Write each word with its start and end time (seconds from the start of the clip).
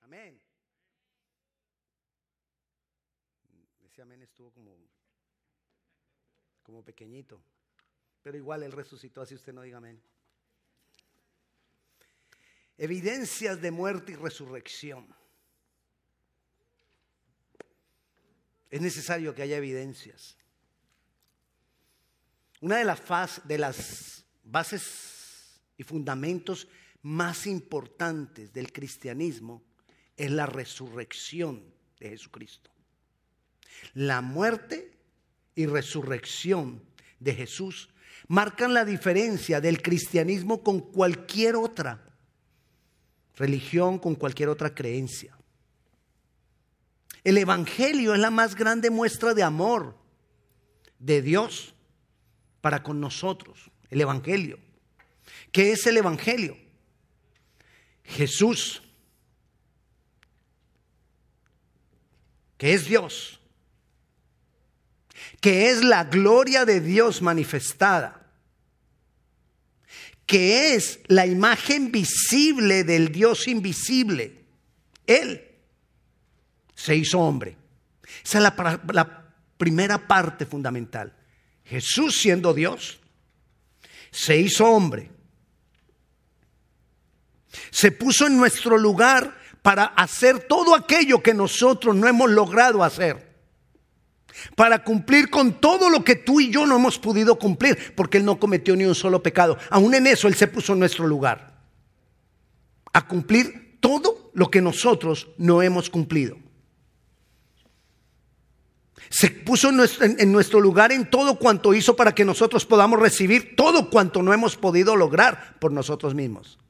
Amén. 0.00 0.40
Ese 3.84 4.02
amén 4.02 4.22
estuvo 4.22 4.50
como, 4.52 4.76
como 6.62 6.84
pequeñito. 6.84 7.42
Pero 8.22 8.36
igual 8.36 8.62
Él 8.62 8.72
resucitó, 8.72 9.22
así 9.22 9.34
usted 9.34 9.52
no 9.52 9.62
diga 9.62 9.78
amén. 9.78 10.02
Evidencias 12.76 13.60
de 13.60 13.70
muerte 13.70 14.12
y 14.12 14.16
resurrección. 14.16 15.14
Es 18.70 18.80
necesario 18.80 19.34
que 19.34 19.42
haya 19.42 19.56
evidencias. 19.56 20.36
Una 22.60 22.78
de 22.78 22.84
las, 22.84 23.48
de 23.48 23.58
las 23.58 24.24
bases 24.44 25.60
y 25.76 25.82
fundamentos 25.82 26.68
más 27.02 27.46
importantes 27.46 28.52
del 28.52 28.72
cristianismo 28.72 29.62
es 30.20 30.30
la 30.30 30.44
resurrección 30.44 31.64
de 31.98 32.10
Jesucristo. 32.10 32.70
La 33.94 34.20
muerte 34.20 34.92
y 35.54 35.64
resurrección 35.64 36.82
de 37.20 37.34
Jesús 37.34 37.88
marcan 38.28 38.74
la 38.74 38.84
diferencia 38.84 39.62
del 39.62 39.80
cristianismo 39.80 40.62
con 40.62 40.80
cualquier 40.80 41.56
otra 41.56 42.06
religión, 43.36 43.98
con 43.98 44.14
cualquier 44.14 44.50
otra 44.50 44.74
creencia. 44.74 45.34
El 47.24 47.38
Evangelio 47.38 48.12
es 48.12 48.20
la 48.20 48.30
más 48.30 48.54
grande 48.54 48.90
muestra 48.90 49.32
de 49.32 49.42
amor 49.42 49.96
de 50.98 51.22
Dios 51.22 51.74
para 52.60 52.82
con 52.82 53.00
nosotros. 53.00 53.70
El 53.88 54.02
Evangelio. 54.02 54.58
¿Qué 55.50 55.72
es 55.72 55.86
el 55.86 55.96
Evangelio? 55.96 56.58
Jesús, 58.04 58.82
que 62.60 62.74
es 62.74 62.84
Dios, 62.84 63.40
que 65.40 65.70
es 65.70 65.82
la 65.82 66.04
gloria 66.04 66.66
de 66.66 66.82
Dios 66.82 67.22
manifestada, 67.22 68.30
que 70.26 70.74
es 70.74 71.00
la 71.06 71.24
imagen 71.24 71.90
visible 71.90 72.84
del 72.84 73.12
Dios 73.12 73.48
invisible. 73.48 74.44
Él 75.06 75.42
se 76.74 76.96
hizo 76.96 77.18
hombre. 77.20 77.56
Esa 78.22 78.36
es 78.36 78.44
la, 78.92 79.32
primera 79.56 80.06
parte 80.06 80.44
fundamental. 80.44 81.16
Jesús 81.64 82.18
siendo 82.20 82.52
Dios, 82.52 83.00
se 84.10 84.36
hizo 84.36 84.66
hombre. 84.66 85.10
Se 87.70 87.90
puso 87.90 88.26
en 88.26 88.36
nuestro 88.36 88.76
lugar 88.76 89.39
para 89.62 89.84
hacer 89.84 90.40
todo 90.40 90.74
aquello 90.74 91.22
que 91.22 91.34
nosotros 91.34 91.94
no 91.94 92.08
hemos 92.08 92.30
logrado 92.30 92.82
hacer. 92.82 93.30
Para 94.56 94.84
cumplir 94.84 95.28
con 95.28 95.60
todo 95.60 95.90
lo 95.90 96.04
que 96.04 96.16
tú 96.16 96.40
y 96.40 96.50
yo 96.50 96.66
no 96.66 96.76
hemos 96.76 96.98
podido 96.98 97.38
cumplir, 97.38 97.94
porque 97.94 98.18
Él 98.18 98.24
no 98.24 98.38
cometió 98.38 98.76
ni 98.76 98.84
un 98.84 98.94
solo 98.94 99.22
pecado. 99.22 99.58
Aún 99.70 99.94
en 99.94 100.06
eso 100.06 100.28
Él 100.28 100.34
se 100.34 100.46
puso 100.46 100.72
en 100.72 100.78
nuestro 100.78 101.06
lugar. 101.06 101.58
A 102.92 103.06
cumplir 103.06 103.78
todo 103.80 104.30
lo 104.34 104.50
que 104.50 104.60
nosotros 104.60 105.28
no 105.36 105.62
hemos 105.62 105.90
cumplido. 105.90 106.38
Se 109.10 109.28
puso 109.28 109.70
en 109.70 110.32
nuestro, 110.32 110.60
lugar 110.60 110.92
en 110.92 111.10
todo 111.10 111.36
cuanto 111.36 111.74
hizo 111.74 111.96
para 111.96 112.14
que 112.14 112.24
nosotros 112.24 112.64
podamos 112.64 113.00
recibir 113.00 113.56
todo 113.56 113.90
cuanto 113.90 114.22
no 114.22 114.32
hemos 114.32 114.56
podido 114.56 114.94
lograr 114.94 115.58
por 115.58 115.72
nosotros 115.72 116.14
mismos. 116.14 116.60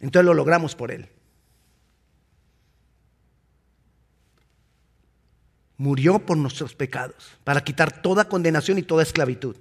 Entonces 0.00 0.26
lo 0.26 0.34
logramos 0.34 0.74
por 0.74 0.90
Él. 0.90 1.08
Murió 5.78 6.18
por 6.24 6.36
nuestros 6.36 6.74
pecados, 6.74 7.36
para 7.44 7.62
quitar 7.62 8.02
toda 8.02 8.28
condenación 8.28 8.78
y 8.78 8.82
toda 8.82 9.02
esclavitud. 9.02 9.56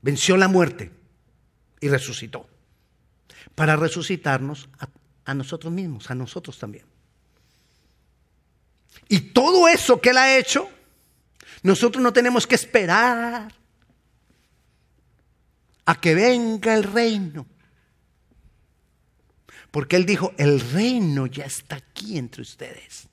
Venció 0.00 0.36
la 0.36 0.48
muerte 0.48 0.90
y 1.80 1.88
resucitó, 1.88 2.46
para 3.54 3.76
resucitarnos 3.76 4.68
a 5.24 5.34
nosotros 5.34 5.72
mismos, 5.72 6.10
a 6.10 6.14
nosotros 6.14 6.58
también. 6.58 6.84
Y 9.08 9.20
todo 9.20 9.68
eso 9.68 10.00
que 10.00 10.10
Él 10.10 10.18
ha 10.18 10.38
hecho, 10.38 10.68
nosotros 11.62 12.02
no 12.02 12.12
tenemos 12.12 12.46
que 12.46 12.54
esperar 12.54 13.52
a 15.86 16.00
que 16.00 16.14
venga 16.14 16.74
el 16.74 16.84
reino. 16.84 17.46
Porque 19.74 19.96
Él 19.96 20.06
dijo, 20.06 20.32
el 20.38 20.60
reino 20.60 21.26
ya 21.26 21.46
está 21.46 21.74
aquí 21.74 22.16
entre 22.16 22.42
ustedes. 22.42 23.08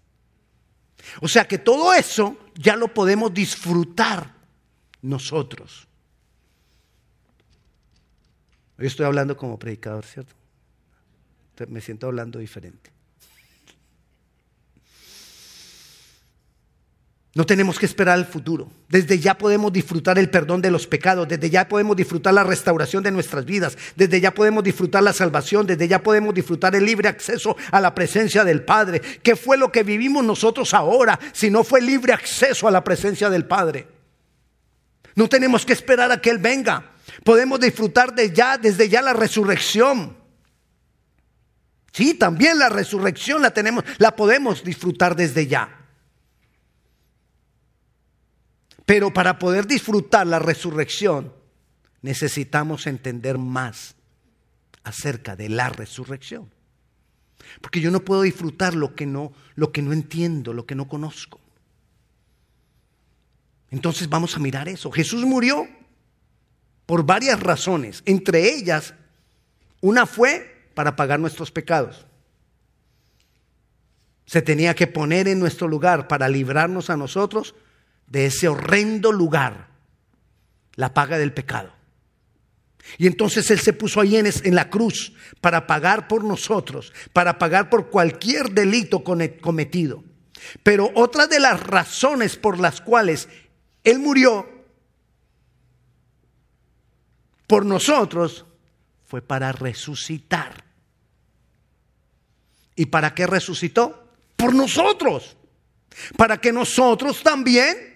O 1.19 1.27
sea 1.27 1.47
que 1.47 1.57
todo 1.57 1.91
eso 1.91 2.37
ya 2.53 2.75
lo 2.75 2.93
podemos 2.93 3.33
disfrutar 3.33 4.31
nosotros. 5.01 5.87
Hoy 8.77 8.85
estoy 8.85 9.07
hablando 9.07 9.35
como 9.35 9.57
predicador, 9.57 10.05
¿cierto? 10.05 10.35
Me 11.67 11.81
siento 11.81 12.05
hablando 12.05 12.37
diferente. 12.37 12.90
No 17.33 17.45
tenemos 17.45 17.79
que 17.79 17.85
esperar 17.85 18.15
al 18.15 18.25
futuro. 18.25 18.69
Desde 18.89 19.17
ya 19.17 19.37
podemos 19.37 19.71
disfrutar 19.71 20.19
el 20.19 20.29
perdón 20.29 20.61
de 20.61 20.69
los 20.69 20.85
pecados, 20.85 21.29
desde 21.29 21.49
ya 21.49 21.69
podemos 21.69 21.95
disfrutar 21.95 22.33
la 22.33 22.43
restauración 22.43 23.03
de 23.03 23.11
nuestras 23.11 23.45
vidas, 23.45 23.77
desde 23.95 24.19
ya 24.19 24.33
podemos 24.33 24.65
disfrutar 24.65 25.01
la 25.01 25.13
salvación, 25.13 25.65
desde 25.65 25.87
ya 25.87 26.03
podemos 26.03 26.33
disfrutar 26.33 26.75
el 26.75 26.85
libre 26.85 27.07
acceso 27.07 27.55
a 27.71 27.79
la 27.79 27.95
presencia 27.95 28.43
del 28.43 28.63
Padre. 28.65 29.01
¿Qué 29.23 29.37
fue 29.37 29.57
lo 29.57 29.71
que 29.71 29.83
vivimos 29.83 30.25
nosotros 30.25 30.73
ahora 30.73 31.17
si 31.31 31.49
no 31.49 31.63
fue 31.63 31.81
libre 31.81 32.11
acceso 32.11 32.67
a 32.67 32.71
la 32.71 32.83
presencia 32.83 33.29
del 33.29 33.45
Padre? 33.45 33.87
No 35.15 35.29
tenemos 35.29 35.65
que 35.65 35.73
esperar 35.73 36.11
a 36.11 36.19
que 36.19 36.31
Él 36.31 36.37
venga. 36.37 36.91
Podemos 37.23 37.61
disfrutar 37.61 38.13
de 38.13 38.33
ya, 38.33 38.57
desde 38.57 38.89
ya 38.89 39.01
la 39.01 39.13
resurrección. 39.13 40.17
Sí, 41.93 42.13
también 42.13 42.59
la 42.59 42.67
resurrección 42.67 43.41
la 43.41 43.51
tenemos, 43.51 43.85
la 43.99 44.17
podemos 44.17 44.65
disfrutar 44.65 45.15
desde 45.15 45.47
ya. 45.47 45.80
Pero 48.91 49.13
para 49.13 49.39
poder 49.39 49.67
disfrutar 49.67 50.27
la 50.27 50.37
resurrección, 50.37 51.31
necesitamos 52.01 52.87
entender 52.87 53.37
más 53.37 53.95
acerca 54.83 55.37
de 55.37 55.47
la 55.47 55.69
resurrección. 55.69 56.51
Porque 57.61 57.79
yo 57.79 57.89
no 57.89 58.01
puedo 58.01 58.23
disfrutar 58.23 58.75
lo 58.75 58.93
que 58.93 59.05
no, 59.05 59.31
lo 59.55 59.71
que 59.71 59.81
no 59.81 59.93
entiendo, 59.93 60.51
lo 60.51 60.65
que 60.65 60.75
no 60.75 60.89
conozco. 60.89 61.39
Entonces 63.69 64.09
vamos 64.09 64.35
a 64.35 64.39
mirar 64.39 64.67
eso. 64.67 64.91
Jesús 64.91 65.23
murió 65.23 65.69
por 66.85 67.05
varias 67.05 67.39
razones. 67.39 68.03
Entre 68.05 68.53
ellas, 68.53 68.93
una 69.79 70.05
fue 70.05 70.67
para 70.73 70.97
pagar 70.97 71.17
nuestros 71.17 71.49
pecados. 71.49 72.05
Se 74.25 74.41
tenía 74.41 74.75
que 74.75 74.87
poner 74.87 75.29
en 75.29 75.39
nuestro 75.39 75.69
lugar 75.69 76.09
para 76.09 76.27
librarnos 76.27 76.89
a 76.89 76.97
nosotros 76.97 77.55
de 78.11 78.25
ese 78.25 78.49
horrendo 78.49 79.13
lugar 79.13 79.69
la 80.75 80.93
paga 80.93 81.17
del 81.17 81.33
pecado. 81.33 81.71
Y 82.97 83.07
entonces 83.07 83.49
Él 83.51 83.59
se 83.59 83.73
puso 83.73 84.01
ahí 84.01 84.17
en, 84.17 84.25
en, 84.25 84.55
la 84.55 84.69
cruz 84.69 85.13
para 85.39 85.65
pagar 85.65 86.07
por 86.09 86.23
nosotros, 86.23 86.91
para 87.13 87.39
pagar 87.39 87.69
por 87.69 87.89
cualquier 87.89 88.51
delito 88.51 89.03
cometido. 89.03 90.03
Pero 90.61 90.91
otra 90.95 91.27
de 91.27 91.39
las 91.39 91.61
razones 91.61 92.35
por 92.35 92.59
las 92.59 92.81
cuales 92.81 93.29
Él 93.83 93.99
murió 93.99 94.49
por 97.47 97.65
nosotros 97.65 98.45
fue 99.05 99.21
para 99.21 99.53
resucitar. 99.53 100.65
¿Y 102.75 102.87
para 102.87 103.13
qué 103.13 103.27
resucitó? 103.27 104.09
Por 104.35 104.53
nosotros. 104.53 105.37
Para 106.17 106.39
que 106.41 106.51
nosotros 106.51 107.21
también 107.21 107.90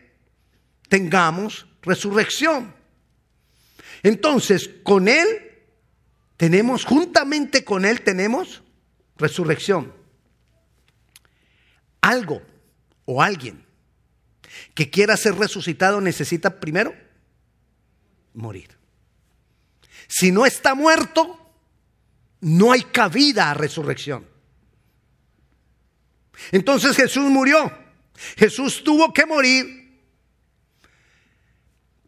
tengamos 0.96 1.66
resurrección. 1.82 2.74
Entonces, 4.02 4.70
con 4.82 5.10
Él 5.10 5.28
tenemos, 6.38 6.86
juntamente 6.86 7.66
con 7.66 7.84
Él 7.84 8.00
tenemos 8.00 8.64
resurrección. 9.18 9.92
Algo 12.00 12.42
o 13.04 13.22
alguien 13.22 13.66
que 14.74 14.90
quiera 14.90 15.18
ser 15.18 15.36
resucitado 15.36 16.00
necesita 16.00 16.62
primero 16.62 16.96
morir. 18.34 18.70
Si 20.08 20.32
no 20.32 20.46
está 20.46 20.76
muerto, 20.76 21.38
no 22.40 22.72
hay 22.72 22.84
cabida 22.84 23.52
a 23.52 23.54
resurrección. 23.54 24.26
Entonces 26.54 26.96
Jesús 26.96 27.30
murió. 27.30 27.70
Jesús 28.38 28.82
tuvo 28.82 29.12
que 29.12 29.26
morir 29.26 29.85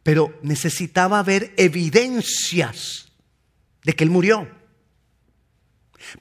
pero 0.08 0.40
necesitaba 0.42 1.22
ver 1.22 1.54
evidencias 1.58 3.12
de 3.84 3.92
que 3.92 4.06
Él 4.06 4.10
murió. 4.10 4.50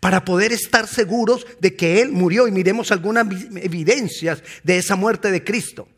para 0.00 0.24
poder 0.24 0.52
estar 0.52 0.88
seguros 0.88 1.46
de 1.60 1.76
que 1.76 2.02
Él 2.02 2.10
murió 2.10 2.48
y 2.48 2.50
miremos 2.50 2.90
algunas 2.90 3.24
evidencias 3.54 4.42
de 4.64 4.78
esa 4.78 4.96
muerte 4.96 5.30
de 5.30 5.44
Cristo. 5.44 5.88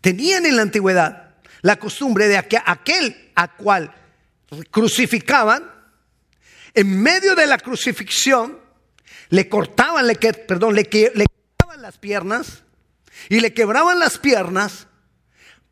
Tenían 0.00 0.46
en 0.46 0.56
la 0.56 0.62
antigüedad 0.62 1.34
la 1.60 1.78
costumbre 1.78 2.26
de 2.26 2.42
que 2.44 2.58
aquel 2.64 3.32
a 3.34 3.54
cual 3.54 3.94
crucificaban, 4.70 5.70
en 6.72 7.02
medio 7.02 7.34
de 7.34 7.46
la 7.46 7.58
crucifixión, 7.58 8.58
le 9.28 9.46
cortaban, 9.50 10.06
le, 10.06 10.14
perdón, 10.14 10.74
le, 10.74 10.84
le 10.84 11.26
quebraban 11.26 11.82
las 11.82 11.98
piernas 11.98 12.62
y 13.28 13.40
le 13.40 13.52
quebraban 13.52 13.98
las 13.98 14.16
piernas 14.16 14.86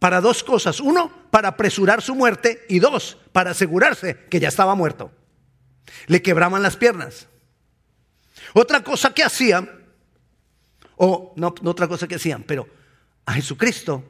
para 0.05 0.21
dos 0.21 0.45
cosas. 0.45 0.81
Uno, 0.81 1.11
para 1.31 1.49
apresurar 1.49 2.03
su 2.03 2.15
muerte 2.15 2.67
y 2.69 2.79
dos, 2.79 3.17
para 3.33 3.53
asegurarse 3.53 4.27
que 4.29 4.39
ya 4.39 4.49
estaba 4.49 4.75
muerto. 4.75 5.11
Le 6.09 6.21
quebraban 6.21 6.63
las 6.63 6.77
piernas. 6.77 7.27
Otra 8.53 8.85
cosa 8.85 9.15
que 9.15 9.25
hacían, 9.25 9.67
o 10.97 11.33
no, 11.37 11.55
no 11.63 11.71
otra 11.71 11.89
cosa 11.89 12.07
que 12.07 12.17
hacían, 12.17 12.43
pero 12.43 12.69
a 13.25 13.33
Jesucristo 13.33 14.05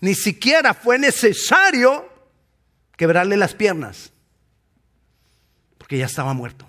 ni 0.00 0.16
siquiera 0.16 0.74
fue 0.74 0.98
necesario 0.98 2.12
quebrarle 2.96 3.36
las 3.36 3.54
piernas, 3.54 4.10
porque 5.78 5.98
ya 5.98 6.06
estaba 6.06 6.34
muerto. 6.34 6.66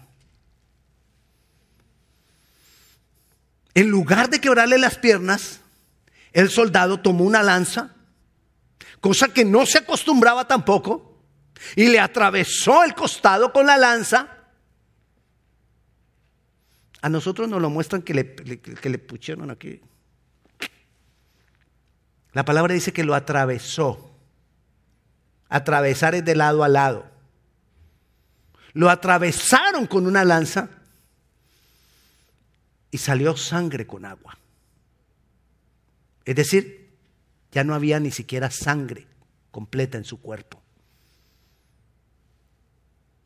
En 3.73 3.89
lugar 3.89 4.29
de 4.29 4.39
quebrarle 4.39 4.77
las 4.77 4.99
piernas, 4.99 5.59
el 6.33 6.51
soldado 6.51 6.99
tomó 6.99 7.23
una 7.23 7.41
lanza, 7.41 7.95
cosa 8.99 9.29
que 9.29 9.45
no 9.45 9.65
se 9.65 9.79
acostumbraba 9.79 10.47
tampoco, 10.47 11.09
y 11.75 11.87
le 11.87 11.99
atravesó 11.99 12.83
el 12.83 12.93
costado 12.93 13.51
con 13.51 13.65
la 13.65 13.77
lanza. 13.77 14.37
A 17.01 17.09
nosotros 17.09 17.47
nos 17.47 17.61
lo 17.61 17.69
muestran 17.69 18.01
que 18.01 18.13
le, 18.13 18.35
que 18.35 18.89
le 18.89 18.97
pusieron 18.97 19.51
aquí. 19.51 19.81
La 22.33 22.45
palabra 22.45 22.73
dice 22.73 22.93
que 22.93 23.03
lo 23.03 23.15
atravesó. 23.15 24.11
Atravesar 25.49 26.15
es 26.15 26.23
de 26.25 26.35
lado 26.35 26.63
a 26.63 26.69
lado. 26.69 27.09
Lo 28.73 28.89
atravesaron 28.89 29.87
con 29.87 30.05
una 30.05 30.23
lanza 30.23 30.69
y 32.91 32.97
salió 32.97 33.35
sangre 33.35 33.87
con 33.87 34.05
agua. 34.05 34.37
Es 36.25 36.35
decir, 36.35 36.78
ya 37.51 37.63
no 37.63 37.73
había 37.73 37.99
ni 37.99 38.11
siquiera 38.11 38.51
sangre 38.51 39.07
completa 39.51 39.97
en 39.97 40.05
su 40.05 40.21
cuerpo. 40.21 40.61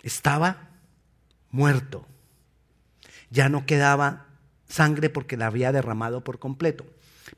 Estaba 0.02 0.70
muerto. 1.50 2.06
Ya 3.30 3.50
no 3.50 3.66
quedaba 3.66 4.28
sangre 4.68 5.10
porque 5.10 5.38
la 5.38 5.48
había 5.48 5.72
derramado 5.72 6.24
por 6.24 6.40
completo. 6.40 6.86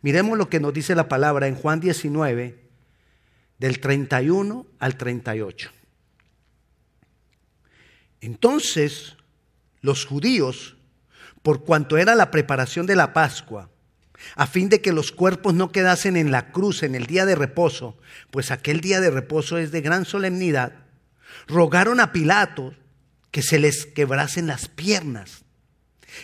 Miremos 0.02 0.38
lo 0.38 0.50
que 0.50 0.60
nos 0.60 0.74
dice 0.74 0.96
la 0.96 1.08
palabra 1.08 1.48
en 1.48 1.56
Juan 1.56 1.80
19, 1.80 2.66
del 3.58 3.80
31 3.80 4.66
al 4.80 4.98
38. 4.98 5.72
Entonces 8.22 9.16
los 9.82 10.06
judíos, 10.06 10.78
por 11.44 11.64
cuanto 11.64 11.98
era 11.98 12.16
la 12.16 12.32
preparación 12.32 12.86
de 12.86 12.96
la 12.96 13.14
Pascua, 13.14 13.70
a 14.36 14.48
fin 14.48 14.70
de 14.70 14.82
que 14.82 14.94
los 14.94 15.12
cuerpos 15.12 15.54
no 15.54 15.72
quedasen 15.72 16.18
en 16.18 16.32
la 16.32 16.52
cruz 16.52 16.84
en 16.84 16.96
el 16.96 17.06
día 17.06 17.26
de 17.26 17.36
reposo, 17.36 17.98
pues 18.32 18.52
aquel 18.52 18.82
día 18.82 19.02
de 19.02 19.12
reposo 19.12 19.58
es 19.58 19.72
de 19.72 19.82
gran 19.82 20.06
solemnidad, 20.06 20.74
rogaron 21.48 22.00
a 22.00 22.12
Pilato 22.12 22.74
que 23.32 23.42
se 23.42 23.60
les 23.60 23.86
quebrasen 23.86 24.48
las 24.48 24.68
piernas 24.68 25.44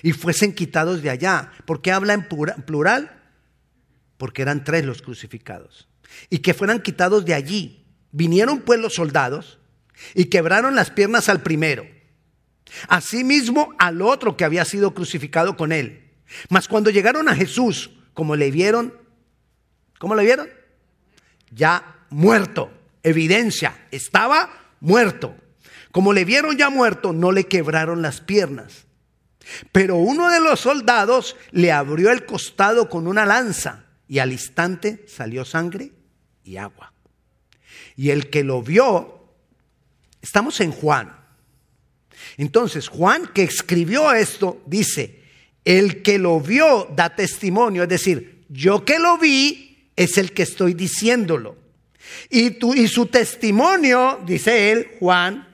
y 0.01 0.13
fuesen 0.13 0.53
quitados 0.53 1.01
de 1.01 1.09
allá. 1.09 1.51
¿Por 1.65 1.81
qué 1.81 1.91
habla 1.91 2.13
en 2.13 2.27
plural? 2.27 3.21
Porque 4.17 4.41
eran 4.41 4.63
tres 4.63 4.85
los 4.85 5.01
crucificados. 5.01 5.89
Y 6.29 6.39
que 6.39 6.53
fueran 6.53 6.81
quitados 6.81 7.25
de 7.25 7.33
allí. 7.33 7.85
Vinieron 8.11 8.61
pues 8.61 8.79
los 8.79 8.95
soldados 8.95 9.59
y 10.15 10.25
quebraron 10.25 10.75
las 10.75 10.91
piernas 10.91 11.29
al 11.29 11.41
primero. 11.41 11.85
Asimismo 12.87 13.73
al 13.77 14.01
otro 14.01 14.37
que 14.37 14.45
había 14.45 14.65
sido 14.65 14.93
crucificado 14.93 15.57
con 15.57 15.71
él. 15.71 16.00
Mas 16.49 16.67
cuando 16.67 16.89
llegaron 16.89 17.29
a 17.29 17.35
Jesús, 17.35 17.91
como 18.13 18.35
le 18.35 18.51
vieron, 18.51 18.93
¿cómo 19.99 20.15
le 20.15 20.23
vieron? 20.23 20.49
Ya 21.51 22.05
muerto. 22.09 22.71
Evidencia, 23.03 23.87
estaba 23.91 24.49
muerto. 24.79 25.35
Como 25.91 26.13
le 26.13 26.25
vieron 26.25 26.57
ya 26.57 26.69
muerto, 26.69 27.13
no 27.13 27.31
le 27.31 27.45
quebraron 27.45 28.01
las 28.01 28.21
piernas. 28.21 28.85
Pero 29.71 29.95
uno 29.97 30.29
de 30.29 30.39
los 30.39 30.59
soldados 30.59 31.35
le 31.51 31.71
abrió 31.71 32.11
el 32.11 32.25
costado 32.25 32.89
con 32.89 33.07
una 33.07 33.25
lanza 33.25 33.85
y 34.07 34.19
al 34.19 34.31
instante 34.31 35.05
salió 35.07 35.45
sangre 35.45 35.91
y 36.43 36.57
agua. 36.57 36.93
Y 37.95 38.11
el 38.11 38.29
que 38.29 38.43
lo 38.43 38.61
vio, 38.61 39.25
estamos 40.21 40.59
en 40.61 40.71
Juan. 40.71 41.15
Entonces, 42.37 42.87
Juan 42.87 43.27
que 43.33 43.43
escribió 43.43 44.13
esto 44.13 44.61
dice, 44.65 45.20
el 45.65 46.01
que 46.01 46.17
lo 46.17 46.39
vio 46.39 46.87
da 46.95 47.15
testimonio, 47.15 47.83
es 47.83 47.89
decir, 47.89 48.45
yo 48.49 48.83
que 48.83 48.99
lo 48.99 49.17
vi 49.17 49.89
es 49.95 50.17
el 50.17 50.33
que 50.33 50.43
estoy 50.43 50.73
diciéndolo. 50.73 51.57
Y, 52.29 52.51
tu, 52.51 52.73
y 52.73 52.87
su 52.87 53.05
testimonio, 53.05 54.21
dice 54.25 54.71
él, 54.71 54.91
Juan, 54.99 55.47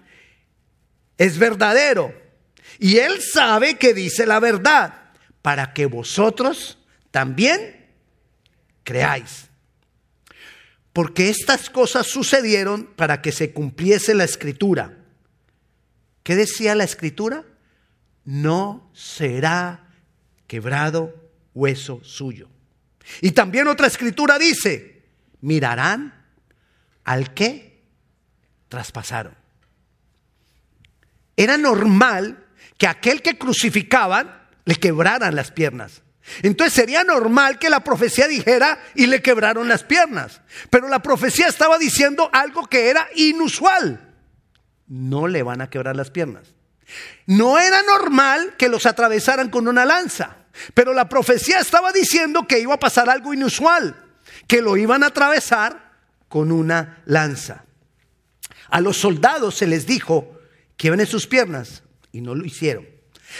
es 1.17 1.37
verdadero. 1.37 2.13
Y 2.79 2.97
él 2.97 3.21
sabe 3.21 3.75
que 3.75 3.93
dice 3.93 4.25
la 4.25 4.39
verdad, 4.39 5.11
para 5.41 5.73
que 5.73 5.85
vosotros 5.85 6.77
también 7.11 7.87
creáis. 8.83 9.47
Porque 10.93 11.29
estas 11.29 11.69
cosas 11.69 12.07
sucedieron 12.07 12.85
para 12.95 13.21
que 13.21 13.31
se 13.31 13.51
cumpliese 13.51 14.15
la 14.15 14.23
escritura. 14.23 14.97
¿Qué 16.23 16.35
decía 16.35 16.75
la 16.75 16.83
escritura? 16.83 17.45
No 18.23 18.89
será 18.93 19.86
quebrado 20.47 21.13
hueso 21.53 22.01
suyo. 22.03 22.49
Y 23.21 23.31
también 23.31 23.67
otra 23.67 23.87
escritura 23.87 24.37
dice, 24.37 25.03
mirarán 25.41 26.25
al 27.03 27.33
que 27.33 27.83
traspasaron. 28.69 29.35
Era 31.35 31.57
normal 31.57 32.45
que 32.77 32.87
aquel 32.87 33.21
que 33.21 33.37
crucificaban 33.37 34.47
le 34.65 34.75
quebraran 34.75 35.35
las 35.35 35.51
piernas. 35.51 36.01
Entonces 36.41 36.73
sería 36.73 37.03
normal 37.03 37.57
que 37.57 37.69
la 37.69 37.83
profecía 37.83 38.27
dijera 38.27 38.79
y 38.95 39.07
le 39.07 39.21
quebraron 39.21 39.67
las 39.67 39.83
piernas. 39.83 40.41
Pero 40.69 40.89
la 40.89 41.01
profecía 41.01 41.47
estaba 41.47 41.77
diciendo 41.77 42.29
algo 42.33 42.67
que 42.67 42.89
era 42.89 43.07
inusual. 43.15 44.15
No 44.87 45.27
le 45.27 45.43
van 45.43 45.61
a 45.61 45.69
quebrar 45.69 45.95
las 45.95 46.11
piernas. 46.11 46.53
No 47.25 47.59
era 47.59 47.81
normal 47.83 48.55
que 48.57 48.69
los 48.69 48.85
atravesaran 48.85 49.49
con 49.49 49.67
una 49.67 49.85
lanza, 49.85 50.37
pero 50.73 50.93
la 50.93 51.09
profecía 51.09 51.59
estaba 51.59 51.91
diciendo 51.91 52.47
que 52.47 52.59
iba 52.59 52.73
a 52.73 52.79
pasar 52.79 53.09
algo 53.09 53.33
inusual, 53.33 53.95
que 54.47 54.61
lo 54.61 54.77
iban 54.77 55.03
a 55.03 55.07
atravesar 55.07 55.91
con 56.27 56.51
una 56.51 57.01
lanza. 57.05 57.65
A 58.69 58.81
los 58.81 58.97
soldados 58.97 59.55
se 59.55 59.67
les 59.67 59.85
dijo 59.85 60.39
que 60.75 60.89
en 60.89 61.05
sus 61.05 61.27
piernas 61.27 61.83
y 62.11 62.21
no 62.21 62.35
lo 62.35 62.45
hicieron. 62.45 62.87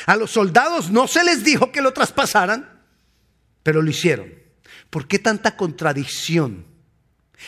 A 0.06 0.16
los 0.16 0.32
soldados 0.32 0.90
no 0.92 1.08
se 1.08 1.24
les 1.24 1.44
dijo 1.44 1.72
que 1.72 1.82
lo 1.82 1.94
traspasaran, 1.94 2.82
pero 3.64 3.82
lo 3.82 3.90
hicieron. 3.90 4.34
¿Por 4.90 5.08
qué 5.08 5.20
tanta 5.20 5.56
contradicción 5.58 6.66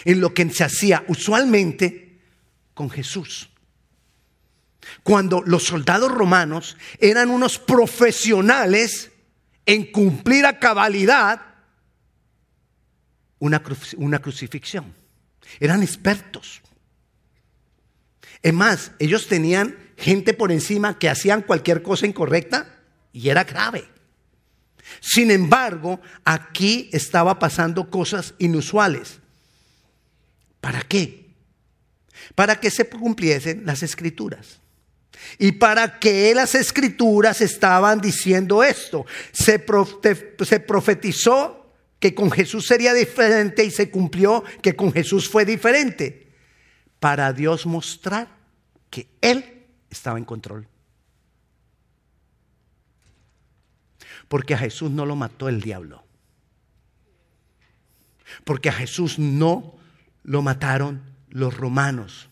en 0.05 0.21
lo 0.21 0.33
que 0.33 0.49
se 0.51 0.63
hacía 0.63 1.03
usualmente 1.07 2.19
con 2.73 2.89
Jesús? 2.89 3.49
cuando 5.03 5.41
los 5.45 5.63
soldados 5.63 6.11
romanos 6.11 6.77
eran 6.99 7.29
unos 7.29 7.59
profesionales 7.59 9.11
en 9.69 9.91
cumplir 9.91 10.47
a 10.47 10.57
cabalidad 10.57 11.41
una, 13.37 13.61
crucifixión. 14.19 14.95
Eran 15.59 15.83
expertos. 15.83 16.63
Es 18.41 18.51
más, 18.51 18.93
ellos 18.97 19.27
tenían 19.27 19.77
gente 19.95 20.33
por 20.33 20.51
encima 20.51 20.97
que 20.97 21.07
hacían 21.07 21.43
cualquier 21.43 21.83
cosa 21.83 22.07
incorrecta 22.07 22.79
y 23.13 23.29
era 23.29 23.43
grave. 23.43 23.87
Sin 25.01 25.29
embargo, 25.29 26.01
aquí 26.23 26.89
estaba 26.91 27.37
pasando 27.37 27.91
cosas 27.91 28.33
inusuales. 28.39 29.19
¿Para 30.61 30.81
qué? 30.81 31.29
Para 32.33 32.59
que 32.59 32.71
se 32.71 32.89
cumpliesen 32.89 33.67
las 33.67 33.83
escrituras. 33.83 34.61
Y 35.37 35.53
para 35.53 35.99
que 35.99 36.33
las 36.33 36.55
escrituras 36.55 37.41
estaban 37.41 38.01
diciendo 38.01 38.63
esto, 38.63 39.05
se, 39.31 39.59
profetizó 39.59 41.73
que 41.99 42.15
con 42.15 42.31
Jesús 42.31 42.65
sería 42.65 42.93
diferente 42.93 43.63
y 43.63 43.71
se 43.71 43.89
cumplió 43.89 44.43
que 44.61 44.75
con 44.75 44.91
Jesús 44.91 45.29
fue 45.29 45.45
diferente. 45.45 46.27
Para 46.99 47.31
Dios 47.33 47.65
mostrar 47.65 48.27
que 48.89 49.07
Él 49.21 49.65
estaba 49.89 50.17
en 50.17 50.25
control. 50.25 50.67
Porque 54.27 54.53
a 54.53 54.57
Jesús 54.57 54.91
no 54.91 55.05
lo 55.05 55.15
mató 55.15 55.49
el 55.49 55.61
diablo. 55.61 56.03
Porque 58.43 58.69
a 58.69 58.73
Jesús 58.73 59.17
no 59.17 59.75
lo 60.23 60.41
mataron 60.41 61.01
los 61.29 61.55
romanos. 61.55 62.28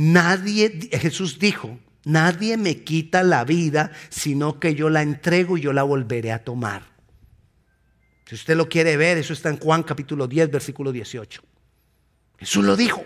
Nadie, 0.00 0.90
Jesús 0.92 1.40
dijo, 1.40 1.76
nadie 2.04 2.56
me 2.56 2.84
quita 2.84 3.24
la 3.24 3.44
vida, 3.44 3.90
sino 4.10 4.60
que 4.60 4.76
yo 4.76 4.90
la 4.90 5.02
entrego 5.02 5.58
y 5.58 5.62
yo 5.62 5.72
la 5.72 5.82
volveré 5.82 6.30
a 6.30 6.44
tomar. 6.44 6.86
Si 8.24 8.36
usted 8.36 8.56
lo 8.56 8.68
quiere 8.68 8.96
ver, 8.96 9.18
eso 9.18 9.32
está 9.32 9.48
en 9.48 9.58
Juan 9.58 9.82
capítulo 9.82 10.28
10, 10.28 10.52
versículo 10.52 10.92
18. 10.92 11.42
Jesús 12.38 12.64
lo 12.64 12.76
dijo. 12.76 13.04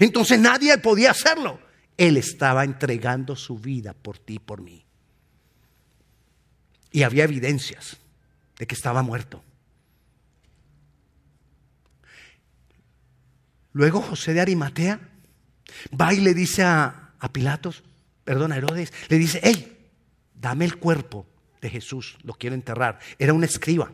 Entonces 0.00 0.40
nadie 0.40 0.76
podía 0.78 1.12
hacerlo. 1.12 1.60
Él 1.96 2.16
estaba 2.16 2.64
entregando 2.64 3.36
su 3.36 3.56
vida 3.56 3.94
por 3.94 4.18
ti 4.18 4.34
y 4.34 4.38
por 4.40 4.60
mí. 4.60 4.84
Y 6.90 7.04
había 7.04 7.22
evidencias 7.22 7.98
de 8.58 8.66
que 8.66 8.74
estaba 8.74 9.04
muerto. 9.04 9.44
Luego 13.72 14.00
José 14.00 14.34
de 14.34 14.40
Arimatea 14.40 15.13
va 15.98 16.12
y 16.14 16.20
le 16.20 16.34
dice 16.34 16.62
a, 16.62 17.00
Pilatos, 17.32 17.82
perdón, 18.22 18.52
a 18.52 18.56
Herodes, 18.58 18.92
le 19.08 19.16
dice, 19.16 19.40
hey, 19.42 19.78
dame 20.34 20.66
el 20.66 20.76
cuerpo 20.76 21.26
de 21.62 21.70
Jesús, 21.70 22.18
lo 22.22 22.34
quiero 22.34 22.54
enterrar. 22.54 22.98
Era 23.18 23.32
un 23.32 23.44
escriba. 23.44 23.90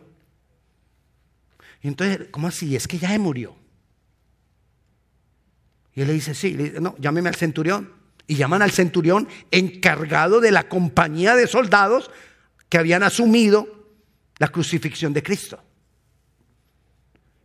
Y 1.81 1.89
entonces, 1.89 2.27
¿cómo 2.33 2.49
así? 2.49 2.75
Es 2.75 2.89
que 2.89 2.99
ya 2.99 3.17
murió. 3.19 3.57
Y 5.95 6.03
él 6.03 6.09
le 6.09 6.15
dice, 6.15 6.35
sí, 6.35 6.57
no, 6.81 6.97
llámeme 6.99 7.29
al 7.29 7.37
centurión. 7.37 7.93
Y 8.27 8.37
llaman 8.37 8.63
al 8.63 8.71
centurión 8.71 9.29
encargado 9.51 10.41
de 10.41 10.53
la 10.53 10.69
compañía 10.69 11.35
de 11.35 11.49
soldados 11.49 12.11
que 12.69 12.79
habían 12.79 13.03
asumido 13.03 13.89
la 14.39 14.49
crucifixión 14.49 15.13
de 15.13 15.23
Cristo. 15.23 15.63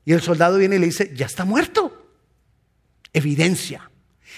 Y 0.06 0.14
el 0.14 0.22
soldado 0.22 0.58
viene 0.58 0.76
y 0.76 0.80
le 0.80 0.86
dice, 0.86 1.12
ya 1.16 1.26
está 1.26 1.44
muerto. 1.44 2.14
Evidencia. 3.12 3.90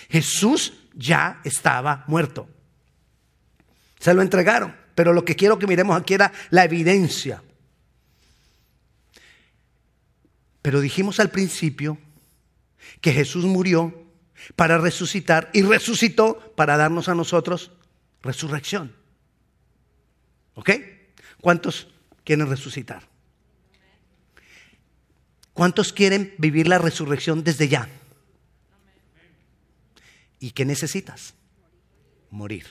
Jesús 0.10 0.74
ya 0.94 1.42
estaba 1.44 2.04
muerto. 2.08 2.50
Se 4.00 4.14
lo 4.14 4.22
entregaron. 4.22 4.76
Pero 4.98 5.14
lo 5.14 5.24
que 5.24 5.36
quiero 5.36 5.60
que 5.60 5.68
miremos 5.68 5.96
aquí 5.96 6.16
era 6.16 6.34
la 6.50 6.64
evidencia. 6.64 7.44
Pero 10.64 10.82
dijimos 10.82 11.20
al 11.20 11.30
principio 11.30 12.00
que 13.00 13.14
Jesús 13.14 13.46
murió 13.46 13.94
para 14.56 14.80
resucitar 14.80 15.52
y 15.54 15.62
resucitó 15.62 16.54
para 16.56 16.78
darnos 16.78 17.10
a 17.10 17.14
nosotros 17.14 17.72
resurrección. 18.24 18.96
¿Ok? 20.56 20.72
¿Cuántos 21.42 21.90
quieren 22.24 22.50
resucitar? 22.50 23.04
¿Cuántos 25.54 25.94
quieren 25.94 26.34
vivir 26.40 26.68
la 26.68 26.80
resurrección 26.80 27.44
desde 27.44 27.68
ya? 27.68 27.88
¿Y 30.40 30.52
qué 30.52 30.66
necesitas? 30.66 31.34
Morir. 32.30 32.66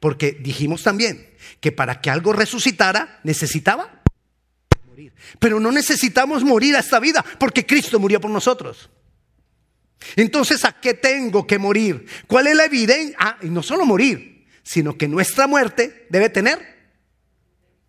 Porque 0.00 0.32
dijimos 0.32 0.82
también 0.82 1.34
que 1.60 1.72
para 1.72 2.00
que 2.00 2.10
algo 2.10 2.32
resucitara 2.32 3.20
necesitaba 3.22 4.02
pero 5.38 5.60
no 5.60 5.72
necesitamos 5.72 6.44
morir 6.44 6.76
a 6.76 6.80
esta 6.80 7.00
vida 7.00 7.24
porque 7.38 7.66
Cristo 7.66 7.98
murió 7.98 8.20
por 8.20 8.30
nosotros. 8.30 8.90
Entonces, 10.16 10.64
¿a 10.64 10.72
qué 10.72 10.94
tengo 10.94 11.46
que 11.46 11.58
morir? 11.58 12.06
¿Cuál 12.26 12.48
es 12.48 12.56
la 12.56 12.66
evidencia? 12.66 13.16
Ah, 13.18 13.38
y 13.42 13.48
no 13.48 13.62
solo 13.62 13.86
morir, 13.86 14.46
sino 14.62 14.96
que 14.98 15.08
nuestra 15.08 15.46
muerte 15.46 16.06
debe 16.10 16.28
tener 16.28 16.58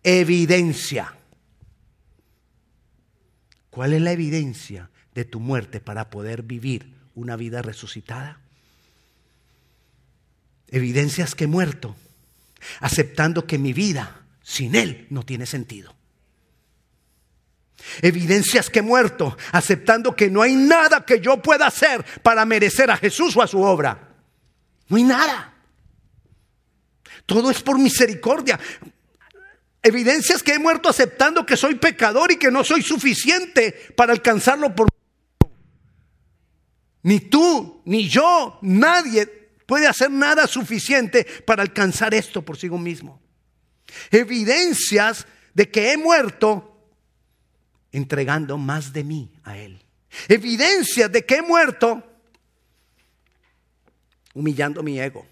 evidencia. 0.02 1.14
¿Cuál 3.70 3.92
es 3.92 4.00
la 4.00 4.12
evidencia 4.12 4.90
de 5.16 5.24
tu 5.24 5.40
muerte 5.40 5.80
para 5.80 6.10
poder 6.10 6.42
vivir 6.42 6.92
una 7.14 7.36
vida 7.36 7.62
resucitada? 7.62 8.38
Evidencias 10.68 11.34
que 11.34 11.44
he 11.44 11.46
muerto, 11.46 11.96
aceptando 12.80 13.46
que 13.46 13.56
mi 13.56 13.72
vida 13.72 14.20
sin 14.42 14.74
Él 14.74 15.06
no 15.08 15.24
tiene 15.24 15.46
sentido. 15.46 15.94
Evidencias 18.02 18.68
que 18.68 18.80
he 18.80 18.82
muerto, 18.82 19.38
aceptando 19.52 20.14
que 20.14 20.28
no 20.28 20.42
hay 20.42 20.54
nada 20.54 21.06
que 21.06 21.18
yo 21.20 21.40
pueda 21.40 21.66
hacer 21.66 22.04
para 22.22 22.44
merecer 22.44 22.90
a 22.90 22.98
Jesús 22.98 23.34
o 23.36 23.42
a 23.42 23.46
su 23.46 23.62
obra. 23.62 24.16
No 24.88 24.98
hay 24.98 25.04
nada. 25.04 25.54
Todo 27.24 27.50
es 27.50 27.62
por 27.62 27.78
misericordia. 27.78 28.60
Evidencias 29.82 30.42
que 30.42 30.52
he 30.52 30.58
muerto 30.58 30.90
aceptando 30.90 31.46
que 31.46 31.56
soy 31.56 31.76
pecador 31.76 32.32
y 32.32 32.36
que 32.36 32.50
no 32.50 32.62
soy 32.64 32.82
suficiente 32.82 33.72
para 33.96 34.12
alcanzarlo 34.12 34.74
por 34.74 34.88
ni 37.06 37.20
tú, 37.20 37.82
ni 37.84 38.08
yo, 38.08 38.58
nadie 38.62 39.26
puede 39.64 39.86
hacer 39.86 40.10
nada 40.10 40.48
suficiente 40.48 41.24
para 41.46 41.62
alcanzar 41.62 42.12
esto 42.14 42.42
por 42.42 42.56
sí 42.56 42.68
mismo. 42.68 43.22
Evidencias 44.10 45.24
de 45.54 45.70
que 45.70 45.92
he 45.92 45.96
muerto 45.96 46.76
entregando 47.92 48.58
más 48.58 48.92
de 48.92 49.04
mí 49.04 49.30
a 49.44 49.56
Él. 49.56 49.80
Evidencia 50.26 51.08
de 51.08 51.24
que 51.24 51.36
he 51.36 51.42
muerto 51.42 52.02
humillando 54.34 54.82
mi 54.82 54.98
ego. 54.98 55.24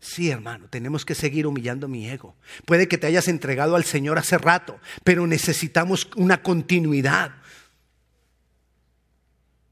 Sí, 0.00 0.30
hermano, 0.30 0.68
tenemos 0.68 1.04
que 1.04 1.14
seguir 1.14 1.46
humillando 1.46 1.86
mi 1.86 2.10
ego. 2.10 2.34
Puede 2.66 2.88
que 2.88 2.98
te 2.98 3.06
hayas 3.06 3.28
entregado 3.28 3.76
al 3.76 3.84
Señor 3.84 4.18
hace 4.18 4.36
rato, 4.36 4.80
pero 5.04 5.28
necesitamos 5.28 6.08
una 6.16 6.42
continuidad 6.42 7.36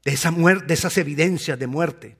de, 0.03 0.11
esa 0.11 0.31
de 0.31 0.73
esas 0.73 0.97
evidencias 0.97 1.57
de 1.57 1.67
muerte. 1.67 2.17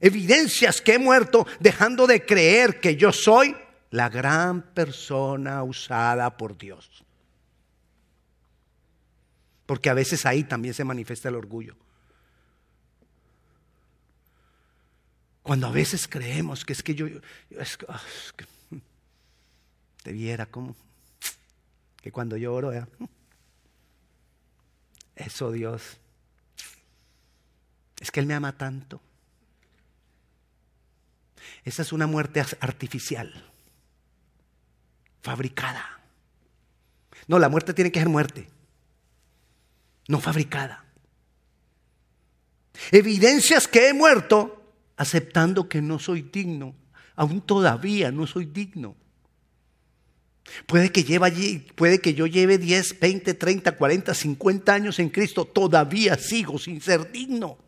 Evidencias 0.00 0.80
que 0.80 0.94
he 0.94 0.98
muerto 0.98 1.46
dejando 1.60 2.06
de 2.06 2.24
creer 2.24 2.80
que 2.80 2.96
yo 2.96 3.12
soy 3.12 3.56
la 3.90 4.08
gran 4.08 4.62
persona 4.74 5.62
usada 5.62 6.36
por 6.36 6.58
Dios 6.58 7.04
porque 9.72 9.88
a 9.88 9.94
veces 9.94 10.26
ahí 10.26 10.44
también 10.44 10.74
se 10.74 10.84
manifiesta 10.84 11.30
el 11.30 11.34
orgullo. 11.34 11.74
Cuando 15.42 15.66
a 15.66 15.70
veces 15.70 16.06
creemos 16.06 16.64
que 16.64 16.74
es 16.74 16.82
que 16.82 16.94
yo, 16.94 17.06
ah, 17.88 18.02
te 20.02 20.12
viera 20.12 20.44
como 20.44 20.76
que 22.02 22.12
cuando 22.12 22.36
yo 22.36 22.52
oro, 22.52 22.70
eso 25.16 25.52
Dios, 25.52 25.98
es 28.02 28.10
que 28.10 28.20
Él 28.20 28.26
me 28.26 28.34
ama 28.34 28.58
tanto. 28.58 29.00
Esa 31.64 31.82
es 31.82 31.92
una 31.92 32.06
muerte 32.06 32.44
artificial, 32.60 33.50
fabricada. 35.22 36.00
No, 37.26 37.38
la 37.38 37.48
muerte 37.48 37.72
tiene 37.72 37.90
que 37.90 38.00
ser 38.00 38.08
muerte 38.08 38.48
no 40.08 40.20
fabricada. 40.20 40.84
Evidencias 42.90 43.68
que 43.68 43.88
he 43.88 43.94
muerto 43.94 44.62
aceptando 44.96 45.68
que 45.68 45.80
no 45.80 45.98
soy 45.98 46.22
digno. 46.22 46.74
Aún 47.16 47.40
todavía 47.40 48.10
no 48.10 48.26
soy 48.26 48.46
digno. 48.46 48.96
Puede 50.66 50.90
que, 50.90 51.04
lleve 51.04 51.26
allí, 51.26 51.58
puede 51.76 52.00
que 52.00 52.14
yo 52.14 52.26
lleve 52.26 52.58
10, 52.58 52.98
20, 52.98 53.34
30, 53.34 53.76
40, 53.76 54.12
50 54.12 54.74
años 54.74 54.98
en 54.98 55.08
Cristo, 55.08 55.44
todavía 55.44 56.18
sigo 56.18 56.58
sin 56.58 56.80
ser 56.80 57.12
digno. 57.12 57.58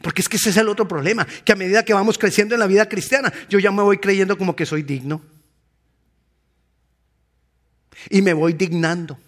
Porque 0.00 0.22
es 0.22 0.28
que 0.28 0.36
ese 0.36 0.50
es 0.50 0.56
el 0.56 0.68
otro 0.68 0.86
problema, 0.88 1.26
que 1.44 1.52
a 1.52 1.56
medida 1.56 1.84
que 1.84 1.94
vamos 1.94 2.18
creciendo 2.18 2.54
en 2.54 2.60
la 2.60 2.66
vida 2.66 2.88
cristiana, 2.88 3.32
yo 3.48 3.58
ya 3.58 3.70
me 3.70 3.82
voy 3.82 3.98
creyendo 3.98 4.36
como 4.38 4.56
que 4.56 4.66
soy 4.66 4.82
digno. 4.82 5.22
Y 8.10 8.22
me 8.22 8.32
voy 8.32 8.52
dignando. 8.52 9.18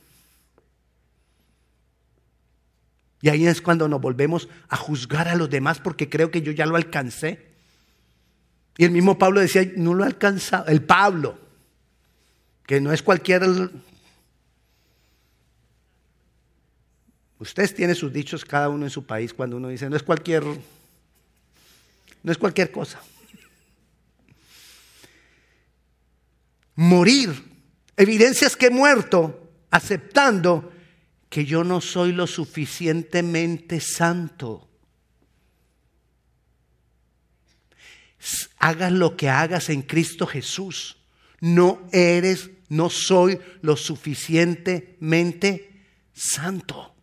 Y 3.24 3.30
ahí 3.30 3.46
es 3.46 3.62
cuando 3.62 3.88
nos 3.88 4.02
volvemos 4.02 4.48
a 4.68 4.76
juzgar 4.76 5.28
a 5.28 5.34
los 5.34 5.48
demás 5.48 5.78
porque 5.78 6.10
creo 6.10 6.30
que 6.30 6.42
yo 6.42 6.52
ya 6.52 6.66
lo 6.66 6.76
alcancé. 6.76 7.54
Y 8.76 8.84
el 8.84 8.90
mismo 8.90 9.18
Pablo 9.18 9.40
decía, 9.40 9.66
no 9.76 9.94
lo 9.94 10.04
he 10.04 10.06
alcanzado. 10.06 10.66
El 10.66 10.82
Pablo, 10.82 11.38
que 12.66 12.80
no 12.80 12.92
es 12.92 13.02
cualquier... 13.02 13.42
Ustedes 17.44 17.74
tienen 17.74 17.94
sus 17.94 18.10
dichos 18.10 18.42
cada 18.42 18.70
uno 18.70 18.86
en 18.86 18.90
su 18.90 19.04
país 19.04 19.34
cuando 19.34 19.58
uno 19.58 19.68
dice, 19.68 19.90
no 19.90 19.96
es 19.96 20.02
cualquier... 20.02 20.42
No 22.22 22.32
es 22.32 22.38
cualquier 22.38 22.72
cosa. 22.72 23.02
Morir. 26.74 27.34
Evidencias 27.98 28.56
que 28.56 28.66
he 28.66 28.70
muerto 28.70 29.50
aceptando 29.70 30.72
que 31.28 31.44
yo 31.44 31.64
no 31.64 31.82
soy 31.82 32.12
lo 32.12 32.26
suficientemente 32.26 33.78
santo. 33.78 34.66
hagas 38.58 38.92
lo 38.92 39.18
que 39.18 39.28
hagas 39.28 39.68
en 39.68 39.82
Cristo 39.82 40.26
Jesús, 40.26 40.96
no 41.40 41.86
eres, 41.92 42.48
no 42.70 42.88
soy 42.88 43.38
lo 43.60 43.76
suficientemente 43.76 45.84
santo. 46.14 46.93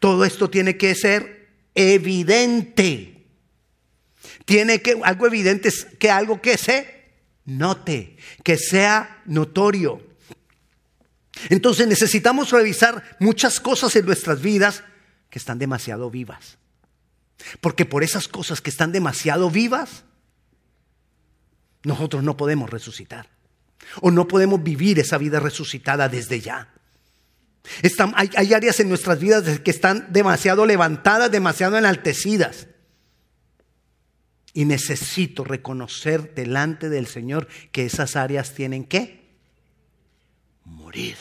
Todo 0.00 0.24
esto 0.24 0.50
tiene 0.50 0.76
que 0.76 0.94
ser 0.94 1.48
evidente. 1.74 3.26
Tiene 4.44 4.80
que, 4.82 5.00
algo 5.04 5.26
evidente 5.26 5.68
es 5.68 5.84
que 5.84 6.10
algo 6.10 6.40
que 6.40 6.56
se 6.56 6.98
note, 7.44 8.16
que 8.42 8.56
sea 8.56 9.22
notorio. 9.26 10.02
Entonces 11.50 11.86
necesitamos 11.86 12.50
revisar 12.50 13.16
muchas 13.20 13.60
cosas 13.60 13.94
en 13.96 14.06
nuestras 14.06 14.40
vidas 14.40 14.82
que 15.30 15.38
están 15.38 15.58
demasiado 15.58 16.10
vivas. 16.10 16.58
Porque 17.60 17.84
por 17.84 18.02
esas 18.02 18.26
cosas 18.26 18.60
que 18.60 18.70
están 18.70 18.92
demasiado 18.92 19.50
vivas, 19.50 20.04
nosotros 21.84 22.22
no 22.22 22.36
podemos 22.36 22.70
resucitar. 22.70 23.28
O 24.00 24.10
no 24.10 24.26
podemos 24.26 24.62
vivir 24.62 24.98
esa 24.98 25.18
vida 25.18 25.40
resucitada 25.40 26.08
desde 26.08 26.40
ya. 26.40 26.72
Hay, 28.14 28.30
hay, 28.36 28.54
áreas 28.54 28.80
en 28.80 28.88
nuestras 28.88 29.20
vidas 29.20 29.60
que 29.60 29.70
están 29.70 30.12
demasiado 30.12 30.66
levantadas, 30.66 31.30
demasiado 31.30 31.76
enaltecidas. 31.76 32.68
Y 34.52 34.64
necesito 34.64 35.44
reconocer 35.44 36.34
delante 36.34 36.88
del 36.88 37.06
Señor 37.06 37.48
que 37.70 37.84
esas 37.84 38.16
áreas 38.16 38.54
tienen 38.54 38.84
que 38.84 39.36
morir. 40.64 41.16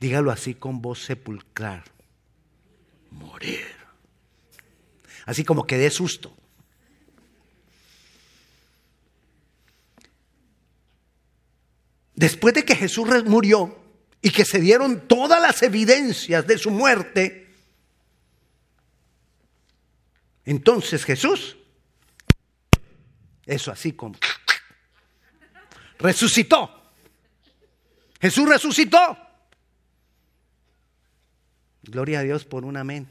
Dígalo 0.00 0.30
así 0.30 0.54
con 0.54 0.82
voz 0.82 1.04
sepulcral. 1.04 1.82
Morir. 3.10 3.66
Así 5.24 5.44
como 5.44 5.66
que 5.66 5.78
dé 5.78 5.90
susto. 5.90 6.36
Después 12.14 12.54
de 12.54 12.64
que 12.64 12.74
Jesús 12.74 13.08
murió 13.24 13.85
y 14.26 14.30
que 14.30 14.44
se 14.44 14.58
dieron 14.58 15.06
todas 15.06 15.40
las 15.40 15.62
evidencias 15.62 16.44
de 16.48 16.58
su 16.58 16.72
muerte, 16.72 17.46
entonces 20.44 21.04
Jesús, 21.04 21.56
eso 23.46 23.70
así 23.70 23.92
como, 23.92 24.16
resucitó. 26.00 26.90
Jesús 28.20 28.48
resucitó. 28.48 29.16
Gloria 31.84 32.18
a 32.18 32.22
Dios 32.24 32.44
por 32.44 32.64
un 32.64 32.76
amén. 32.76 33.06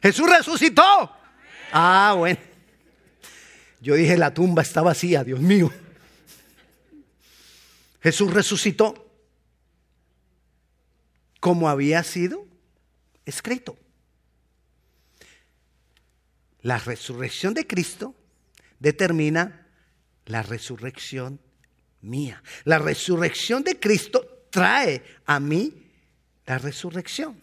Jesús 0.00 0.30
resucitó. 0.30 1.14
Ah, 1.72 2.14
bueno. 2.16 2.40
Yo 3.82 3.96
dije, 3.96 4.16
la 4.16 4.32
tumba 4.32 4.62
está 4.62 4.80
vacía, 4.80 5.24
Dios 5.24 5.40
mío. 5.40 5.70
Jesús 8.00 8.32
resucitó 8.32 9.09
como 11.40 11.68
había 11.68 12.02
sido 12.04 12.46
escrito. 13.24 13.76
La 16.62 16.78
resurrección 16.78 17.54
de 17.54 17.66
Cristo 17.66 18.14
determina 18.78 19.66
la 20.26 20.42
resurrección 20.42 21.40
mía. 22.02 22.42
La 22.64 22.78
resurrección 22.78 23.64
de 23.64 23.80
Cristo 23.80 24.46
trae 24.50 25.02
a 25.24 25.40
mí 25.40 25.90
la 26.44 26.58
resurrección. 26.58 27.40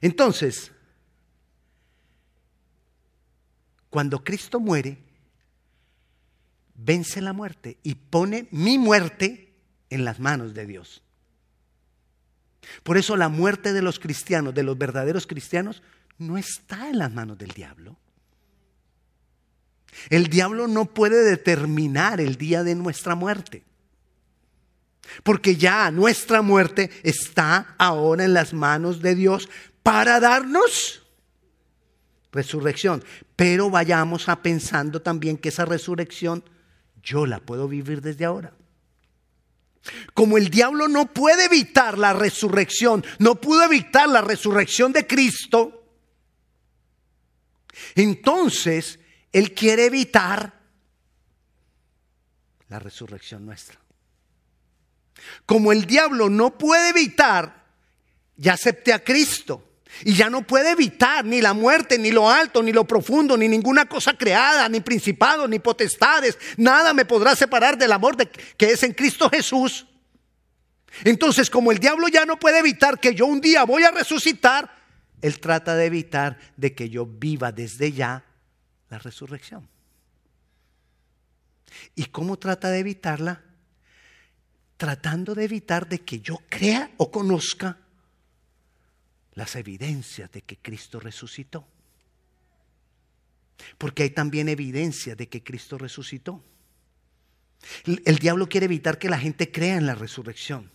Entonces, 0.00 0.70
cuando 3.90 4.22
Cristo 4.22 4.60
muere, 4.60 4.98
vence 6.74 7.20
la 7.20 7.32
muerte 7.32 7.78
y 7.82 7.94
pone 7.94 8.48
mi 8.50 8.78
muerte 8.78 9.54
en 9.90 10.04
las 10.04 10.20
manos 10.20 10.54
de 10.54 10.66
Dios. 10.66 11.02
Por 12.82 12.98
eso 12.98 13.16
la 13.16 13.28
muerte 13.28 13.72
de 13.72 13.82
los 13.82 13.98
cristianos, 13.98 14.54
de 14.54 14.62
los 14.62 14.76
verdaderos 14.76 15.26
cristianos, 15.26 15.82
no 16.18 16.36
está 16.36 16.88
en 16.88 16.98
las 16.98 17.12
manos 17.12 17.38
del 17.38 17.50
diablo. 17.50 17.96
El 20.10 20.28
diablo 20.28 20.68
no 20.68 20.86
puede 20.86 21.24
determinar 21.24 22.20
el 22.20 22.36
día 22.36 22.62
de 22.62 22.74
nuestra 22.74 23.14
muerte. 23.14 23.64
Porque 25.22 25.56
ya 25.56 25.90
nuestra 25.90 26.42
muerte 26.42 26.90
está 27.02 27.74
ahora 27.78 28.24
en 28.24 28.34
las 28.34 28.52
manos 28.52 29.00
de 29.00 29.14
Dios 29.14 29.48
para 29.82 30.20
darnos 30.20 31.02
resurrección. 32.32 33.02
Pero 33.36 33.70
vayamos 33.70 34.28
a 34.28 34.42
pensando 34.42 35.00
también 35.00 35.38
que 35.38 35.48
esa 35.48 35.64
resurrección 35.64 36.44
yo 37.02 37.26
la 37.26 37.40
puedo 37.40 37.68
vivir 37.68 38.02
desde 38.02 38.24
ahora. 38.24 38.52
Como 40.14 40.38
el 40.38 40.50
diablo 40.50 40.88
no 40.88 41.06
puede 41.12 41.46
evitar 41.46 41.98
la 41.98 42.12
resurrección, 42.12 43.04
no 43.18 43.36
pudo 43.40 43.64
evitar 43.64 44.08
la 44.08 44.20
resurrección 44.20 44.92
de 44.92 45.06
Cristo, 45.06 45.78
entonces 47.94 48.98
él 49.32 49.54
quiere 49.54 49.86
evitar 49.86 50.60
la 52.68 52.78
resurrección 52.78 53.46
nuestra. 53.46 53.78
Como 55.46 55.72
el 55.72 55.86
diablo 55.86 56.28
no 56.28 56.56
puede 56.56 56.90
evitar, 56.90 57.66
ya 58.36 58.54
acepté 58.54 58.92
a 58.92 59.02
Cristo. 59.02 59.67
Y 60.04 60.14
ya 60.14 60.30
no 60.30 60.46
puede 60.46 60.72
evitar 60.72 61.24
ni 61.24 61.40
la 61.40 61.54
muerte, 61.54 61.98
ni 61.98 62.10
lo 62.10 62.30
alto, 62.30 62.62
ni 62.62 62.72
lo 62.72 62.84
profundo, 62.84 63.36
ni 63.36 63.48
ninguna 63.48 63.86
cosa 63.86 64.14
creada, 64.16 64.68
ni 64.68 64.80
principados, 64.80 65.48
ni 65.48 65.58
potestades. 65.58 66.38
Nada 66.56 66.94
me 66.94 67.04
podrá 67.04 67.34
separar 67.34 67.76
del 67.76 67.92
amor 67.92 68.16
que 68.16 68.66
es 68.70 68.82
en 68.82 68.92
Cristo 68.92 69.28
Jesús. 69.30 69.86
Entonces, 71.04 71.50
como 71.50 71.72
el 71.72 71.78
diablo 71.78 72.08
ya 72.08 72.24
no 72.24 72.38
puede 72.38 72.58
evitar 72.58 72.98
que 72.98 73.14
yo 73.14 73.26
un 73.26 73.40
día 73.40 73.64
voy 73.64 73.84
a 73.84 73.90
resucitar, 73.90 74.70
él 75.20 75.40
trata 75.40 75.74
de 75.74 75.86
evitar 75.86 76.38
de 76.56 76.74
que 76.74 76.88
yo 76.88 77.06
viva 77.06 77.52
desde 77.52 77.92
ya 77.92 78.24
la 78.88 78.98
resurrección. 78.98 79.68
¿Y 81.94 82.06
cómo 82.06 82.38
trata 82.38 82.70
de 82.70 82.78
evitarla? 82.78 83.42
Tratando 84.76 85.34
de 85.34 85.44
evitar 85.44 85.88
de 85.88 86.00
que 86.00 86.20
yo 86.20 86.38
crea 86.48 86.90
o 86.96 87.10
conozca 87.10 87.78
las 89.38 89.54
evidencias 89.54 90.32
de 90.32 90.42
que 90.42 90.56
Cristo 90.56 90.98
resucitó. 90.98 91.64
Porque 93.78 94.02
hay 94.02 94.10
también 94.10 94.48
evidencia 94.48 95.14
de 95.14 95.28
que 95.28 95.44
Cristo 95.44 95.78
resucitó. 95.78 96.42
El, 97.84 98.18
diablo 98.18 98.48
quiere 98.48 98.66
evitar 98.66 98.98
que 98.98 99.08
la 99.08 99.16
gente 99.16 99.52
crea 99.52 99.76
en 99.76 99.86
la 99.86 99.94
resurrección. 99.94 100.72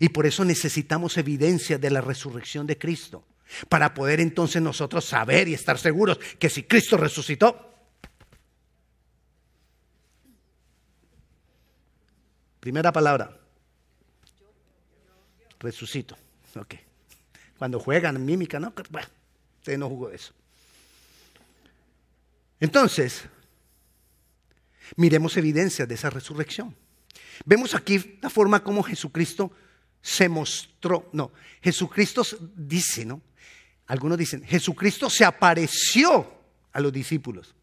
Y 0.00 0.08
por 0.08 0.24
eso 0.24 0.46
necesitamos 0.46 1.18
evidencia 1.18 1.76
de 1.76 1.90
la 1.90 2.00
resurrección 2.00 2.66
de 2.66 2.78
Cristo. 2.78 3.22
Para 3.68 3.92
poder 3.92 4.18
entonces 4.20 4.62
nosotros 4.62 5.04
saber 5.04 5.46
y 5.46 5.52
estar 5.52 5.78
seguros 5.78 6.18
que 6.38 6.48
si 6.48 6.62
Cristo 6.62 6.96
resucitó, 6.96 7.74
Primera 12.58 12.90
palabra. 12.90 13.30
Resucito. 15.60 16.16
Ok. 16.56 16.85
Cuando 17.58 17.80
juegan 17.80 18.24
mímica, 18.24 18.60
¿no? 18.60 18.72
Bueno, 18.90 19.08
usted 19.58 19.78
no 19.78 19.88
jugó 19.88 20.10
eso. 20.10 20.32
Entonces, 22.60 23.22
miremos 24.96 25.36
evidencias 25.36 25.88
de 25.88 25.94
esa 25.94 26.10
resurrección. 26.10 26.74
Vemos 27.44 27.74
aquí 27.74 28.18
la 28.22 28.30
forma 28.30 28.62
como 28.62 28.82
Jesucristo 28.82 29.52
se 30.00 30.28
mostró. 30.28 31.08
No, 31.12 31.32
Jesucristo 31.62 32.22
dice, 32.54 33.04
¿no? 33.04 33.20
Algunos 33.86 34.18
dicen, 34.18 34.42
Jesucristo 34.44 35.10
se 35.10 35.24
apareció 35.24 36.32
a 36.72 36.80
los 36.80 36.92
discípulos. 36.92 37.54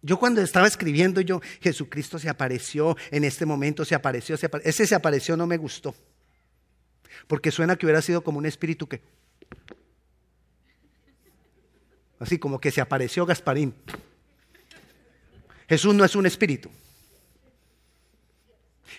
Yo 0.00 0.18
cuando 0.18 0.40
estaba 0.42 0.66
escribiendo, 0.66 1.20
yo, 1.20 1.40
Jesucristo 1.60 2.18
se 2.18 2.28
apareció, 2.28 2.96
en 3.10 3.24
este 3.24 3.46
momento 3.46 3.84
se 3.84 3.94
apareció, 3.94 4.36
se 4.36 4.46
apareció. 4.46 4.68
ese 4.70 4.86
se 4.86 4.94
apareció 4.94 5.36
no 5.36 5.46
me 5.46 5.56
gustó. 5.56 5.94
Porque 7.26 7.50
suena 7.50 7.76
que 7.76 7.86
hubiera 7.86 8.02
sido 8.02 8.22
como 8.22 8.38
un 8.38 8.46
espíritu 8.46 8.88
que... 8.88 9.02
Así 12.18 12.38
como 12.38 12.60
que 12.60 12.70
se 12.70 12.80
apareció 12.80 13.26
Gasparín. 13.26 13.74
Jesús 15.68 15.94
no 15.94 16.04
es 16.04 16.14
un 16.14 16.26
espíritu. 16.26 16.70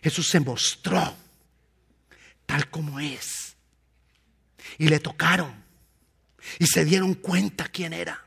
Jesús 0.02 0.28
se 0.28 0.40
mostró 0.40 1.16
tal 2.46 2.70
como 2.70 3.00
es. 3.00 3.56
Y 4.78 4.90
le 4.90 5.00
tocaron. 5.00 5.64
Y 6.60 6.68
se 6.68 6.84
dieron 6.84 7.14
cuenta 7.14 7.68
quién 7.70 7.94
era. 7.94 8.26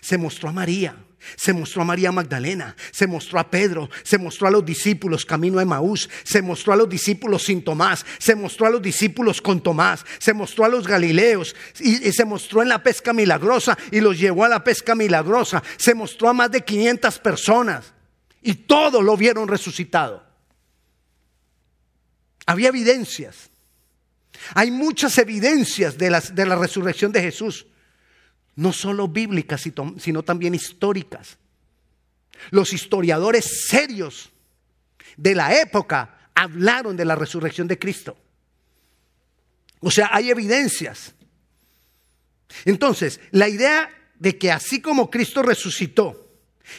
Se 0.00 0.18
mostró 0.18 0.48
a 0.48 0.52
María, 0.52 0.96
se 1.36 1.52
mostró 1.52 1.82
a 1.82 1.84
María 1.84 2.12
Magdalena, 2.12 2.76
se 2.90 3.06
mostró 3.06 3.38
a 3.38 3.50
Pedro, 3.50 3.88
se 4.02 4.18
mostró 4.18 4.48
a 4.48 4.50
los 4.50 4.64
discípulos 4.64 5.24
camino 5.24 5.58
a 5.58 5.62
Emaús, 5.62 6.08
se 6.24 6.42
mostró 6.42 6.72
a 6.72 6.76
los 6.76 6.88
discípulos 6.88 7.44
sin 7.44 7.62
Tomás, 7.62 8.04
se 8.18 8.34
mostró 8.34 8.66
a 8.66 8.70
los 8.70 8.82
discípulos 8.82 9.40
con 9.40 9.62
Tomás, 9.62 10.04
se 10.18 10.32
mostró 10.32 10.64
a 10.64 10.68
los 10.68 10.86
galileos 10.86 11.54
y, 11.80 12.12
se 12.12 12.24
mostró 12.24 12.62
en 12.62 12.68
la 12.68 12.82
pesca 12.82 13.12
milagrosa 13.12 13.76
y 13.90 14.00
los 14.00 14.18
llevó 14.18 14.44
a 14.44 14.48
la 14.48 14.64
pesca 14.64 14.94
milagrosa, 14.94 15.62
se 15.76 15.94
mostró 15.94 16.28
a 16.28 16.32
más 16.32 16.50
de 16.50 16.62
500 16.62 17.18
personas 17.18 17.92
y 18.42 18.54
todos 18.54 19.02
lo 19.02 19.16
vieron 19.16 19.48
resucitado. 19.48 20.24
Había 22.46 22.68
evidencias. 22.68 23.50
Hay 24.54 24.70
muchas 24.70 25.16
evidencias 25.18 25.96
de, 25.96 26.10
las, 26.10 26.34
de 26.34 26.46
la 26.46 26.56
resurrección 26.56 27.12
de 27.12 27.22
Jesús 27.22 27.66
no 28.56 28.72
solo 28.72 29.08
bíblicas, 29.08 29.62
sino 29.98 30.22
también 30.22 30.54
históricas. 30.54 31.38
Los 32.50 32.72
historiadores 32.72 33.66
serios 33.68 34.30
de 35.16 35.34
la 35.34 35.60
época 35.60 36.30
hablaron 36.34 36.96
de 36.96 37.04
la 37.04 37.14
resurrección 37.14 37.68
de 37.68 37.78
Cristo. 37.78 38.16
O 39.80 39.90
sea, 39.90 40.10
hay 40.12 40.30
evidencias. 40.30 41.14
Entonces, 42.64 43.20
la 43.30 43.48
idea 43.48 43.90
de 44.18 44.38
que 44.38 44.52
así 44.52 44.80
como 44.80 45.10
Cristo 45.10 45.42
resucitó 45.42 46.30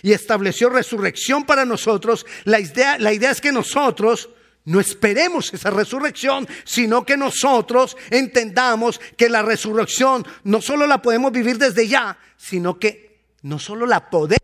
y 0.01 0.13
estableció 0.13 0.69
resurrección 0.69 1.45
para 1.45 1.65
nosotros, 1.65 2.25
la 2.45 2.59
idea, 2.59 2.97
la 2.97 3.12
idea 3.13 3.31
es 3.31 3.41
que 3.41 3.51
nosotros 3.51 4.29
no 4.65 4.80
esperemos 4.80 5.54
esa 5.54 5.69
resurrección, 5.69 6.47
sino 6.63 7.06
que 7.06 7.17
nosotros 7.17 7.97
entendamos 8.10 8.99
que 9.17 9.30
la 9.30 9.41
resurrección 9.41 10.26
no 10.43 10.62
solo 10.62 10.88
la 10.88 11.02
podemos 11.02 11.32
vivir 11.32 11.58
desde 11.58 11.88
ya, 11.88 12.17
sino 12.38 12.80
que 12.80 13.26
no 13.41 13.60
solo 13.60 13.86
la 13.86 14.10
podemos 14.10 14.39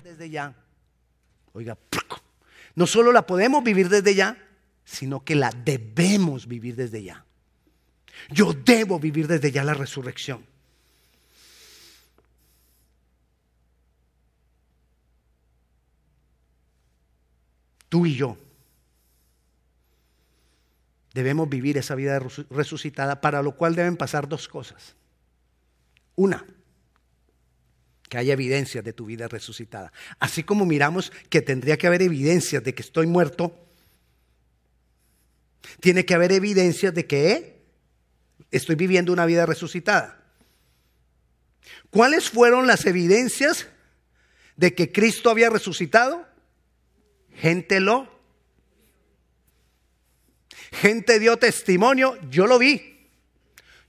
vivir 0.00 0.16
desde 0.16 0.30
ya. 0.30 0.54
Oiga, 1.52 1.76
no 2.76 2.86
solo 2.86 3.12
la 3.12 3.26
podemos 3.26 3.64
vivir 3.64 3.88
desde 3.88 4.14
ya, 4.14 4.36
sino 4.84 5.24
que 5.24 5.34
la 5.34 5.50
debemos 5.50 6.46
vivir 6.46 6.76
desde 6.76 7.02
ya. 7.02 7.24
Yo 8.30 8.52
debo 8.52 9.00
vivir 9.00 9.26
desde 9.26 9.50
ya 9.50 9.64
la 9.64 9.74
resurrección. 9.74 10.44
Tú 17.88 18.06
y 18.06 18.16
yo 18.16 18.36
Debemos 21.14 21.48
vivir 21.48 21.78
esa 21.78 21.94
vida 21.94 22.20
resucitada, 22.50 23.20
para 23.20 23.40
lo 23.42 23.56
cual 23.56 23.76
deben 23.76 23.96
pasar 23.96 24.28
dos 24.28 24.48
cosas. 24.48 24.96
Una, 26.16 26.44
que 28.08 28.18
haya 28.18 28.32
evidencias 28.32 28.84
de 28.84 28.92
tu 28.92 29.06
vida 29.06 29.28
resucitada. 29.28 29.92
Así 30.18 30.42
como 30.42 30.66
miramos 30.66 31.12
que 31.30 31.40
tendría 31.40 31.78
que 31.78 31.86
haber 31.86 32.02
evidencias 32.02 32.64
de 32.64 32.74
que 32.74 32.82
estoy 32.82 33.06
muerto, 33.06 33.56
tiene 35.80 36.04
que 36.04 36.14
haber 36.14 36.32
evidencias 36.32 36.92
de 36.92 37.06
que 37.06 37.62
estoy 38.50 38.74
viviendo 38.74 39.12
una 39.12 39.24
vida 39.24 39.46
resucitada. 39.46 40.20
¿Cuáles 41.90 42.28
fueron 42.28 42.66
las 42.66 42.86
evidencias 42.86 43.68
de 44.56 44.74
que 44.74 44.92
Cristo 44.92 45.30
había 45.30 45.48
resucitado? 45.48 46.26
Gente 47.34 47.80
lo 47.80 48.13
Gente 50.80 51.18
dio 51.18 51.36
testimonio, 51.36 52.18
yo 52.30 52.46
lo 52.46 52.58
vi. 52.58 53.08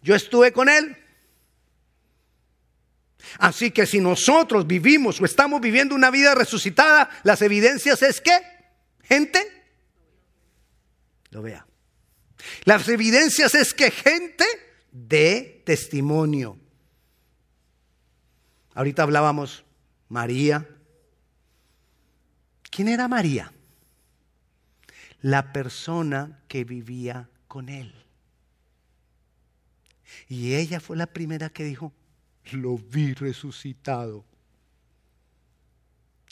Yo 0.01 0.15
estuve 0.15 0.51
con 0.51 0.69
él. 0.69 0.97
Así 3.39 3.71
que 3.71 3.85
si 3.85 3.99
nosotros 3.99 4.67
vivimos 4.67 5.19
o 5.19 5.25
estamos 5.25 5.59
viviendo 5.61 5.95
una 5.95 6.11
vida 6.11 6.35
resucitada, 6.35 7.09
las 7.23 7.41
evidencias 7.41 8.01
es 8.01 8.21
que 8.21 8.39
gente 9.03 9.39
lo 11.31 11.41
vea. 11.41 11.65
Las 12.65 12.87
evidencias 12.87 13.55
es 13.55 13.73
que 13.73 13.91
gente 13.91 14.45
dé 14.91 15.63
testimonio. 15.65 16.57
Ahorita 18.75 19.03
hablábamos 19.03 19.63
María. 20.09 20.67
¿Quién 22.69 22.89
era 22.89 23.07
María? 23.07 23.51
La 25.25 25.51
persona 25.51 26.43
que 26.47 26.63
vivía 26.65 27.27
con 27.47 27.67
él. 27.67 27.95
Y 30.27 30.53
ella 30.53 30.79
fue 30.79 30.95
la 30.95 31.07
primera 31.07 31.49
que 31.49 31.63
dijo, 31.63 31.91
lo 32.51 32.77
vi 32.77 33.15
resucitado. 33.15 34.23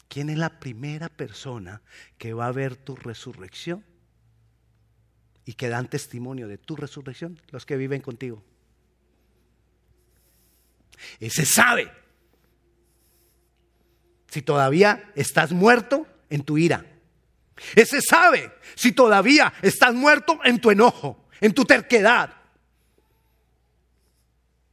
¿Quién 0.06 0.30
es 0.30 0.38
la 0.38 0.60
primera 0.60 1.08
persona 1.08 1.82
que 2.18 2.34
va 2.34 2.46
a 2.46 2.52
ver 2.52 2.76
tu 2.76 2.94
resurrección? 2.94 3.84
Y 5.44 5.54
que 5.54 5.68
dan 5.68 5.90
testimonio 5.90 6.46
de 6.46 6.58
tu 6.58 6.76
resurrección, 6.76 7.42
los 7.48 7.66
que 7.66 7.76
viven 7.76 8.00
contigo. 8.00 8.44
Ese 11.18 11.44
sabe 11.44 11.90
si 14.28 14.40
todavía 14.40 15.10
estás 15.16 15.50
muerto 15.50 16.06
en 16.30 16.44
tu 16.44 16.58
ira. 16.58 16.93
Ese 17.74 18.00
sabe 18.00 18.52
si 18.74 18.92
todavía 18.92 19.52
estás 19.62 19.94
muerto 19.94 20.40
en 20.44 20.60
tu 20.60 20.70
enojo, 20.70 21.26
en 21.40 21.54
tu 21.54 21.64
terquedad, 21.64 22.34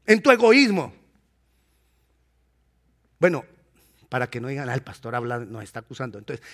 en 0.06 0.22
tu 0.22 0.32
egoísmo. 0.32 0.94
Bueno, 3.20 3.46
para 4.10 4.30
que 4.30 4.42
no 4.42 4.48
digan, 4.48 4.70
ah, 4.70 4.74
el 4.74 4.82
pastor 4.82 5.16
habla, 5.16 5.40
nos 5.40 5.64
está 5.64 5.80
acusando. 5.80 6.18
Entonces, 6.18 6.46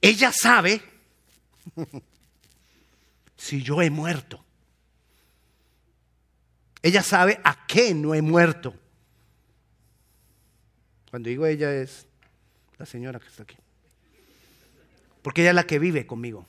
ella 0.00 0.32
sabe 0.32 0.82
si 3.36 3.62
yo 3.62 3.82
he 3.82 3.90
muerto. 3.90 4.44
Ella 6.80 7.02
sabe 7.02 7.40
a 7.44 7.66
qué 7.66 7.92
no 7.94 8.14
he 8.14 8.22
muerto. 8.22 8.74
Cuando 11.10 11.28
digo 11.28 11.46
ella 11.46 11.74
es 11.74 12.06
la 12.78 12.86
señora 12.86 13.18
que 13.18 13.26
está 13.26 13.42
aquí 13.42 13.56
porque 15.28 15.42
ella 15.42 15.50
es 15.50 15.56
la 15.56 15.66
que 15.66 15.78
vive 15.78 16.06
conmigo. 16.06 16.48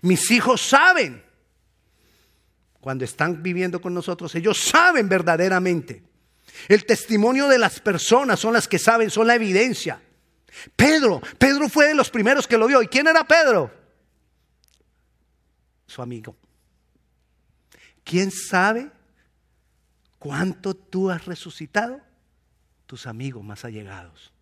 Mis 0.00 0.30
hijos 0.30 0.62
saben 0.62 1.22
cuando 2.80 3.04
están 3.04 3.42
viviendo 3.42 3.78
con 3.82 3.92
nosotros, 3.92 4.34
ellos 4.34 4.58
saben 4.58 5.06
verdaderamente. 5.06 6.02
El 6.66 6.86
testimonio 6.86 7.46
de 7.46 7.58
las 7.58 7.78
personas 7.78 8.40
son 8.40 8.54
las 8.54 8.66
que 8.66 8.78
saben, 8.78 9.10
son 9.10 9.26
la 9.26 9.34
evidencia. 9.34 10.00
Pedro, 10.74 11.20
Pedro 11.38 11.68
fue 11.68 11.88
de 11.88 11.94
los 11.94 12.08
primeros 12.08 12.46
que 12.46 12.56
lo 12.56 12.68
vio. 12.68 12.80
¿Y 12.80 12.86
quién 12.86 13.06
era 13.06 13.22
Pedro? 13.22 13.70
Su 15.86 16.00
amigo. 16.00 16.34
¿Quién 18.02 18.30
sabe 18.30 18.90
cuánto 20.18 20.72
tú 20.72 21.10
has 21.10 21.26
resucitado? 21.26 22.00
Tus 22.86 23.06
amigos 23.06 23.44
más 23.44 23.66
allegados 23.66 24.32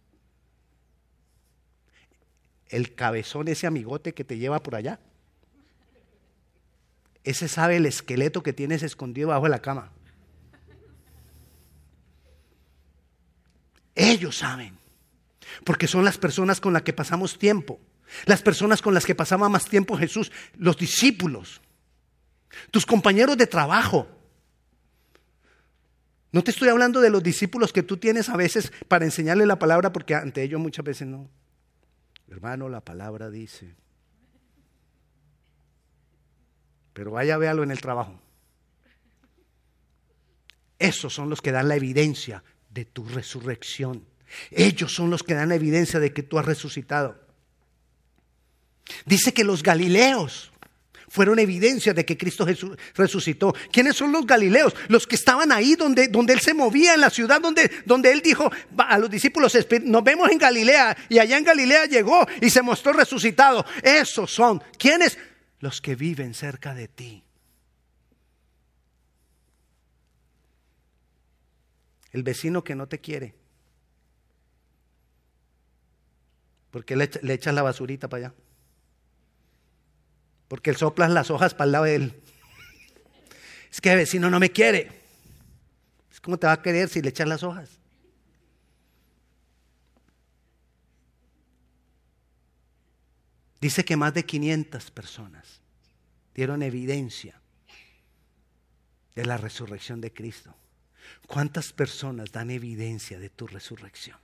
el 2.68 2.94
cabezón, 2.94 3.48
ese 3.48 3.66
amigote 3.66 4.12
que 4.12 4.24
te 4.24 4.38
lleva 4.38 4.62
por 4.62 4.74
allá. 4.74 5.00
Ese 7.24 7.48
sabe 7.48 7.76
el 7.76 7.86
esqueleto 7.86 8.42
que 8.42 8.52
tienes 8.52 8.82
escondido 8.82 9.28
bajo 9.28 9.48
la 9.48 9.60
cama. 9.60 9.92
Ellos 13.94 14.38
saben, 14.38 14.78
porque 15.64 15.88
son 15.88 16.04
las 16.04 16.18
personas 16.18 16.60
con 16.60 16.72
las 16.72 16.82
que 16.82 16.92
pasamos 16.92 17.36
tiempo, 17.36 17.80
las 18.26 18.42
personas 18.42 18.80
con 18.80 18.94
las 18.94 19.04
que 19.04 19.14
pasaba 19.14 19.48
más 19.48 19.66
tiempo 19.66 19.98
Jesús, 19.98 20.30
los 20.56 20.76
discípulos, 20.78 21.60
tus 22.70 22.86
compañeros 22.86 23.36
de 23.36 23.46
trabajo. 23.46 24.06
No 26.30 26.44
te 26.44 26.52
estoy 26.52 26.68
hablando 26.68 27.00
de 27.00 27.10
los 27.10 27.22
discípulos 27.22 27.72
que 27.72 27.82
tú 27.82 27.96
tienes 27.96 28.28
a 28.28 28.36
veces 28.36 28.72
para 28.86 29.04
enseñarle 29.04 29.46
la 29.46 29.58
palabra, 29.58 29.92
porque 29.92 30.14
ante 30.14 30.42
ellos 30.42 30.60
muchas 30.60 30.84
veces 30.84 31.08
no. 31.08 31.28
Hermano, 32.30 32.68
la 32.68 32.80
palabra 32.80 33.30
dice. 33.30 33.74
Pero 36.92 37.12
vaya, 37.12 37.38
véalo 37.38 37.62
en 37.62 37.70
el 37.70 37.80
trabajo. 37.80 38.20
Esos 40.78 41.12
son 41.12 41.30
los 41.30 41.40
que 41.40 41.52
dan 41.52 41.68
la 41.68 41.76
evidencia 41.76 42.42
de 42.70 42.84
tu 42.84 43.04
resurrección. 43.04 44.04
Ellos 44.50 44.94
son 44.94 45.10
los 45.10 45.22
que 45.22 45.34
dan 45.34 45.48
la 45.48 45.54
evidencia 45.54 46.00
de 46.00 46.12
que 46.12 46.22
tú 46.22 46.38
has 46.38 46.46
resucitado. 46.46 47.18
Dice 49.04 49.32
que 49.32 49.44
los 49.44 49.62
galileos 49.62 50.52
fueron 51.08 51.38
evidencias 51.38 51.94
de 51.94 52.04
que 52.04 52.16
Cristo 52.16 52.46
Jesús 52.46 52.76
resucitó. 52.94 53.54
¿Quiénes 53.72 53.96
son 53.96 54.12
los 54.12 54.26
galileos? 54.26 54.74
Los 54.88 55.06
que 55.06 55.16
estaban 55.16 55.52
ahí 55.52 55.74
donde, 55.74 56.08
donde 56.08 56.34
él 56.34 56.40
se 56.40 56.54
movía, 56.54 56.94
en 56.94 57.00
la 57.00 57.10
ciudad 57.10 57.40
donde, 57.40 57.70
donde 57.84 58.12
él 58.12 58.20
dijo 58.22 58.50
a 58.76 58.98
los 58.98 59.10
discípulos, 59.10 59.56
nos 59.82 60.04
vemos 60.04 60.30
en 60.30 60.38
Galilea. 60.38 60.96
Y 61.08 61.18
allá 61.18 61.38
en 61.38 61.44
Galilea 61.44 61.86
llegó 61.86 62.26
y 62.40 62.50
se 62.50 62.62
mostró 62.62 62.92
resucitado. 62.92 63.64
Esos 63.82 64.30
son. 64.32 64.62
¿Quiénes? 64.78 65.18
Los 65.60 65.80
que 65.80 65.94
viven 65.94 66.34
cerca 66.34 66.74
de 66.74 66.88
ti. 66.88 67.24
El 72.12 72.22
vecino 72.22 72.64
que 72.64 72.74
no 72.74 72.88
te 72.88 73.00
quiere. 73.00 73.34
Porque 76.70 76.96
le, 76.96 77.08
echas 77.32 77.54
la 77.54 77.62
basurita 77.62 78.08
para 78.08 78.26
allá. 78.26 78.34
Porque 80.48 80.70
él 80.70 80.76
soplas 80.76 81.10
las 81.10 81.30
hojas 81.30 81.54
para 81.54 81.66
el 81.66 81.72
lado 81.72 81.84
de 81.84 81.94
él. 81.94 82.22
Es 83.70 83.80
que 83.80 83.92
el 83.92 83.98
vecino 83.98 84.30
no 84.30 84.40
me 84.40 84.50
quiere. 84.50 84.90
¿Cómo 86.22 86.38
te 86.38 86.46
va 86.46 86.54
a 86.54 86.62
querer 86.62 86.88
si 86.88 87.00
le 87.00 87.10
echas 87.10 87.28
las 87.28 87.42
hojas? 87.42 87.78
Dice 93.60 93.84
que 93.84 93.96
más 93.96 94.14
de 94.14 94.24
500 94.24 94.90
personas 94.90 95.60
dieron 96.34 96.62
evidencia 96.62 97.40
de 99.14 99.24
la 99.24 99.36
resurrección 99.36 100.00
de 100.00 100.12
Cristo. 100.12 100.54
¿Cuántas 101.26 101.72
personas 101.72 102.30
dan 102.30 102.50
evidencia 102.50 103.18
de 103.18 103.30
tu 103.30 103.46
resurrección? 103.46 104.18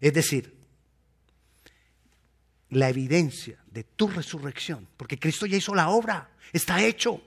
Es 0.00 0.12
decir, 0.12 0.57
la 2.70 2.88
evidencia 2.88 3.58
de 3.70 3.84
tu 3.84 4.08
resurrección, 4.08 4.86
porque 4.96 5.18
Cristo 5.18 5.46
ya 5.46 5.56
hizo 5.56 5.74
la 5.74 5.88
obra, 5.88 6.30
está 6.52 6.82
hecho. 6.82 7.22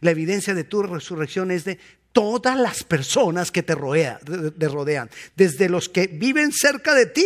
La 0.00 0.10
evidencia 0.10 0.54
de 0.54 0.64
tu 0.64 0.82
resurrección 0.82 1.50
es 1.50 1.64
de 1.64 1.78
todas 2.12 2.58
las 2.58 2.84
personas 2.84 3.50
que 3.50 3.62
te, 3.62 3.74
rodean, 3.74 5.10
desde 5.34 5.68
los 5.68 5.88
que 5.88 6.06
viven 6.06 6.52
cerca 6.52 6.94
de 6.94 7.06
ti. 7.06 7.24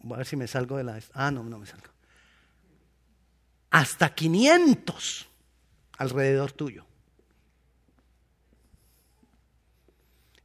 Voy 0.00 0.16
a 0.16 0.18
ver 0.18 0.26
si 0.26 0.36
me 0.36 0.46
salgo 0.46 0.76
de 0.76 0.84
la... 0.84 1.00
Ah, 1.14 1.30
no, 1.30 1.44
no 1.44 1.58
me 1.58 1.66
salgo. 1.66 1.86
Hasta 3.70 4.14
500 4.14 5.28
alrededor 5.98 6.52
tuyo. 6.52 6.84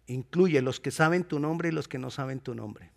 Incluye 0.06 0.62
los 0.62 0.80
que 0.80 0.92
saben 0.92 1.26
tu 1.26 1.40
nombre 1.40 1.70
y 1.70 1.72
los 1.72 1.88
que 1.88 1.98
no 1.98 2.10
saben 2.10 2.40
tu 2.40 2.56
nombre. 2.56 2.92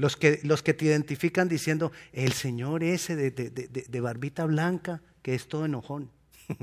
Los 0.00 0.16
que, 0.16 0.40
los 0.44 0.62
que 0.62 0.72
te 0.72 0.86
identifican 0.86 1.46
diciendo, 1.46 1.92
el 2.14 2.32
señor 2.32 2.82
ese 2.82 3.16
de, 3.16 3.30
de 3.30 4.00
barbita 4.00 4.46
blanca, 4.46 5.02
que 5.20 5.34
es 5.34 5.46
todo 5.46 5.66
enojón. 5.66 6.10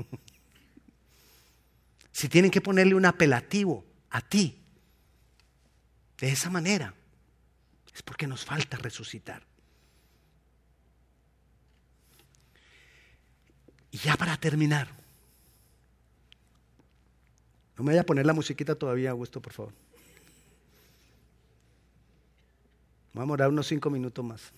si 2.10 2.28
tienen 2.28 2.50
que 2.50 2.60
ponerle 2.60 2.96
un 2.96 3.06
apelativo 3.06 3.84
a 4.10 4.22
ti, 4.22 4.60
de 6.18 6.32
esa 6.32 6.50
manera, 6.50 6.92
es 7.94 8.02
porque 8.02 8.26
nos 8.26 8.44
falta 8.44 8.76
resucitar. 8.76 9.44
Y 13.92 13.98
ya 13.98 14.16
para 14.16 14.36
terminar, 14.36 14.88
no 17.76 17.84
me 17.84 17.92
voy 17.92 18.00
a 18.00 18.04
poner 18.04 18.26
la 18.26 18.32
musiquita 18.32 18.74
todavía, 18.74 19.10
Augusto, 19.10 19.40
por 19.40 19.52
favor. 19.52 19.87
Vamos 23.18 23.32
a 23.32 23.34
orar 23.34 23.48
unos 23.48 23.66
cinco 23.66 23.90
minutos 23.90 24.24
más. 24.24 24.52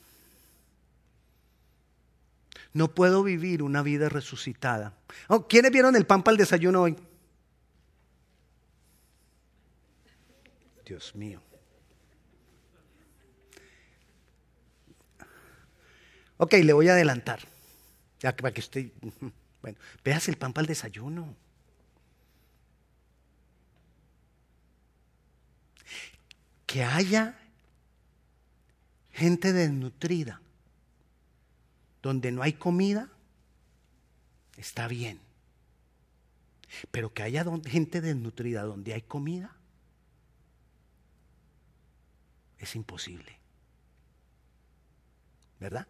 No 2.74 2.88
puedo 2.94 3.22
vivir 3.22 3.62
una 3.62 3.82
vida 3.82 4.10
resucitada. 4.10 4.92
Oh, 5.28 5.48
¿Quiénes 5.48 5.72
vieron 5.72 5.96
el 5.96 6.04
pan 6.04 6.22
para 6.22 6.32
el 6.32 6.38
desayuno 6.38 6.82
hoy? 6.82 6.94
Dios 10.84 11.14
mío. 11.14 11.40
Ok, 16.36 16.52
le 16.62 16.74
voy 16.74 16.90
a 16.90 16.92
adelantar. 16.92 17.40
Ya 18.20 18.36
para 18.36 18.52
que 18.52 18.60
estoy. 18.60 18.92
Bueno, 19.62 19.76
veas 20.02 20.26
el 20.28 20.38
pan 20.38 20.54
para 20.54 20.62
el 20.62 20.68
desayuno. 20.68 21.36
Que 26.64 26.82
haya 26.82 27.39
gente 29.12 29.52
desnutrida, 29.52 30.40
donde 32.02 32.32
no 32.32 32.42
hay 32.42 32.54
comida, 32.54 33.10
está 34.56 34.88
bien. 34.88 35.20
Pero 36.90 37.12
que 37.12 37.22
haya 37.22 37.44
gente 37.66 38.00
desnutrida 38.00 38.62
donde 38.62 38.94
hay 38.94 39.02
comida, 39.02 39.56
es 42.58 42.76
imposible. 42.76 43.38
¿Verdad? 45.58 45.86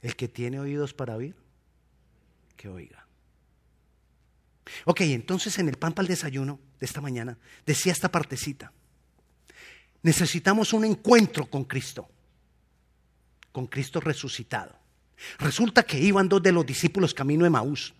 El 0.00 0.16
que 0.16 0.28
tiene 0.28 0.60
oídos 0.60 0.94
para 0.94 1.16
oír, 1.16 1.36
que 2.56 2.68
oiga. 2.68 3.06
Ok, 4.84 5.00
entonces 5.02 5.58
en 5.58 5.68
el 5.68 5.76
pan 5.76 5.92
para 5.92 6.04
el 6.04 6.08
desayuno 6.08 6.60
de 6.78 6.86
esta 6.86 7.00
mañana 7.00 7.36
decía 7.66 7.92
esta 7.92 8.10
partecita 8.10 8.72
necesitamos 10.02 10.72
un 10.72 10.84
encuentro 10.84 11.46
con 11.46 11.64
Cristo, 11.64 12.08
con 13.52 13.66
Cristo 13.66 14.00
resucitado. 14.00 14.74
Resulta 15.38 15.82
que 15.84 15.98
iban 15.98 16.28
dos 16.28 16.42
de 16.42 16.52
los 16.52 16.66
discípulos 16.66 17.14
camino 17.14 17.44
de 17.44 17.50
Maús. 17.50 17.94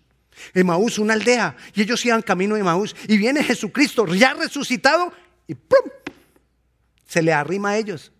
Maús, 0.63 0.97
una 0.99 1.13
aldea, 1.13 1.55
y 1.73 1.81
ellos 1.81 2.03
iban 2.05 2.21
camino 2.21 2.55
de 2.55 2.63
Maús. 2.63 2.95
Y 3.07 3.17
viene 3.17 3.43
Jesucristo 3.43 4.05
ya 4.13 4.33
resucitado 4.33 5.13
y 5.47 5.55
¡pum! 5.55 5.89
se 7.07 7.21
le 7.21 7.31
arrima 7.31 7.71
a 7.71 7.77
ellos. 7.77 8.11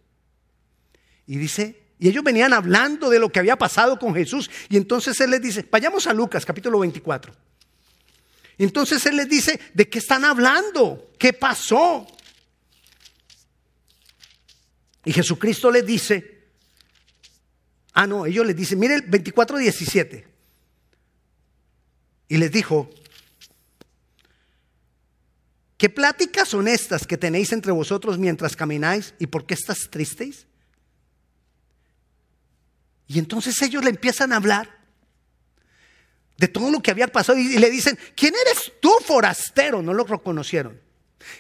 Y 1.26 1.38
dice, 1.38 1.84
y 2.00 2.08
ellos 2.08 2.24
venían 2.24 2.54
hablando 2.54 3.10
de 3.10 3.20
lo 3.20 3.32
que 3.32 3.40
había 3.40 3.56
pasado 3.56 3.98
con 3.98 4.14
Jesús. 4.14 4.50
Y 4.70 4.78
entonces 4.78 5.20
Él 5.22 5.32
les 5.32 5.42
dice, 5.42 5.68
vayamos 5.72 6.06
a 6.06 6.14
Lucas 6.14 6.46
capítulo 6.46 6.80
24. 6.80 7.34
Y 8.58 8.64
entonces 8.64 9.06
Él 9.06 9.18
les 9.18 9.28
dice, 9.28 9.60
¿de 9.74 9.90
qué 9.90 10.00
están 10.00 10.24
hablando? 10.24 11.12
¿Qué 11.18 11.34
pasó? 11.34 12.06
Y 15.06 15.14
Jesucristo 15.14 15.70
les 15.70 15.86
dice, 15.86 16.44
ah, 17.94 18.08
no, 18.08 18.26
ellos 18.26 18.46
les 18.46 18.56
dicen, 18.56 18.80
mire 18.80 18.96
el 18.96 19.02
24, 19.04 19.58
17. 19.58 20.28
Y 22.30 22.38
les 22.38 22.52
dijo, 22.52 22.90
¿qué 25.78 25.90
pláticas 25.90 26.50
son 26.50 26.68
estas 26.68 27.06
que 27.06 27.18
tenéis 27.18 27.52
entre 27.52 27.72
vosotros 27.72 28.18
mientras 28.18 28.56
camináis? 28.56 29.14
¿Y 29.20 29.28
por 29.28 29.46
qué 29.46 29.54
estás 29.54 29.90
tristes? 29.90 30.48
Y 33.08 33.20
entonces 33.20 33.62
ellos 33.62 33.84
le 33.84 33.90
empiezan 33.90 34.32
a 34.32 34.38
hablar 34.38 34.84
de 36.38 36.48
todo 36.48 36.72
lo 36.72 36.82
que 36.82 36.92
había 36.92 37.08
pasado 37.08 37.38
y 37.38 37.58
le 37.58 37.70
dicen, 37.70 37.98
¿quién 38.16 38.34
eres 38.46 38.72
tú 38.80 38.92
forastero? 39.06 39.82
No 39.82 39.94
lo 39.94 40.04
reconocieron. 40.04 40.82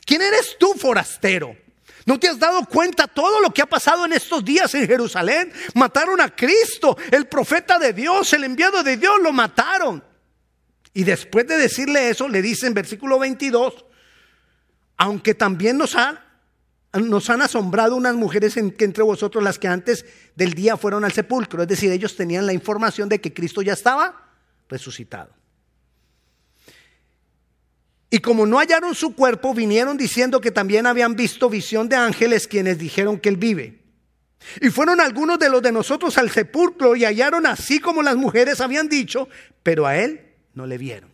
¿Quién 0.05 0.21
eres 0.21 0.57
tú 0.59 0.73
forastero? 0.73 1.57
¿No 2.05 2.19
te 2.19 2.27
has 2.27 2.37
dado 2.37 2.65
cuenta 2.65 3.07
todo 3.07 3.39
lo 3.39 3.51
que 3.51 3.61
ha 3.61 3.65
pasado 3.65 4.05
en 4.05 4.13
estos 4.13 4.43
días 4.43 4.73
en 4.75 4.87
Jerusalén? 4.87 5.51
Mataron 5.73 6.19
a 6.19 6.35
Cristo, 6.35 6.97
el 7.11 7.27
profeta 7.27 7.79
de 7.79 7.93
Dios, 7.93 8.33
el 8.33 8.43
enviado 8.43 8.83
de 8.83 8.97
Dios, 8.97 9.15
lo 9.21 9.31
mataron. 9.31 10.03
Y 10.93 11.03
después 11.03 11.47
de 11.47 11.57
decirle 11.57 12.09
eso, 12.09 12.27
le 12.27 12.41
dice 12.41 12.67
en 12.67 12.73
versículo 12.73 13.19
22, 13.19 13.85
aunque 14.97 15.33
también 15.33 15.77
nos, 15.77 15.95
nos 16.93 17.29
han 17.29 17.41
asombrado 17.41 17.95
unas 17.95 18.15
mujeres 18.15 18.57
entre 18.57 19.03
vosotros 19.03 19.43
las 19.43 19.57
que 19.57 19.67
antes 19.67 20.05
del 20.35 20.53
día 20.53 20.77
fueron 20.77 21.05
al 21.05 21.13
sepulcro, 21.13 21.63
es 21.63 21.67
decir, 21.69 21.91
ellos 21.91 22.15
tenían 22.15 22.45
la 22.45 22.53
información 22.53 23.09
de 23.09 23.21
que 23.21 23.33
Cristo 23.33 23.61
ya 23.61 23.73
estaba 23.73 24.29
resucitado. 24.69 25.42
Y 28.13 28.19
como 28.19 28.45
no 28.45 28.59
hallaron 28.59 28.93
su 28.93 29.15
cuerpo, 29.15 29.55
vinieron 29.55 29.97
diciendo 29.97 30.39
que 30.39 30.51
también 30.51 30.85
habían 30.85 31.15
visto 31.15 31.49
visión 31.49 31.89
de 31.89 31.95
ángeles 31.95 32.47
quienes 32.47 32.77
dijeron 32.77 33.19
que 33.19 33.27
él 33.27 33.37
vive. 33.37 33.81
Y 34.61 34.69
fueron 34.69 35.01
algunos 35.01 35.39
de 35.39 35.49
los 35.49 35.63
de 35.63 35.71
nosotros 35.71 36.15
al 36.19 36.29
sepulcro 36.29 36.95
y 36.95 37.05
hallaron 37.05 37.47
así 37.47 37.79
como 37.79 38.03
las 38.03 38.15
mujeres 38.15 38.61
habían 38.61 38.87
dicho, 38.87 39.29
pero 39.63 39.87
a 39.87 39.97
él 39.97 40.35
no 40.53 40.67
le 40.67 40.77
vieron. 40.77 41.11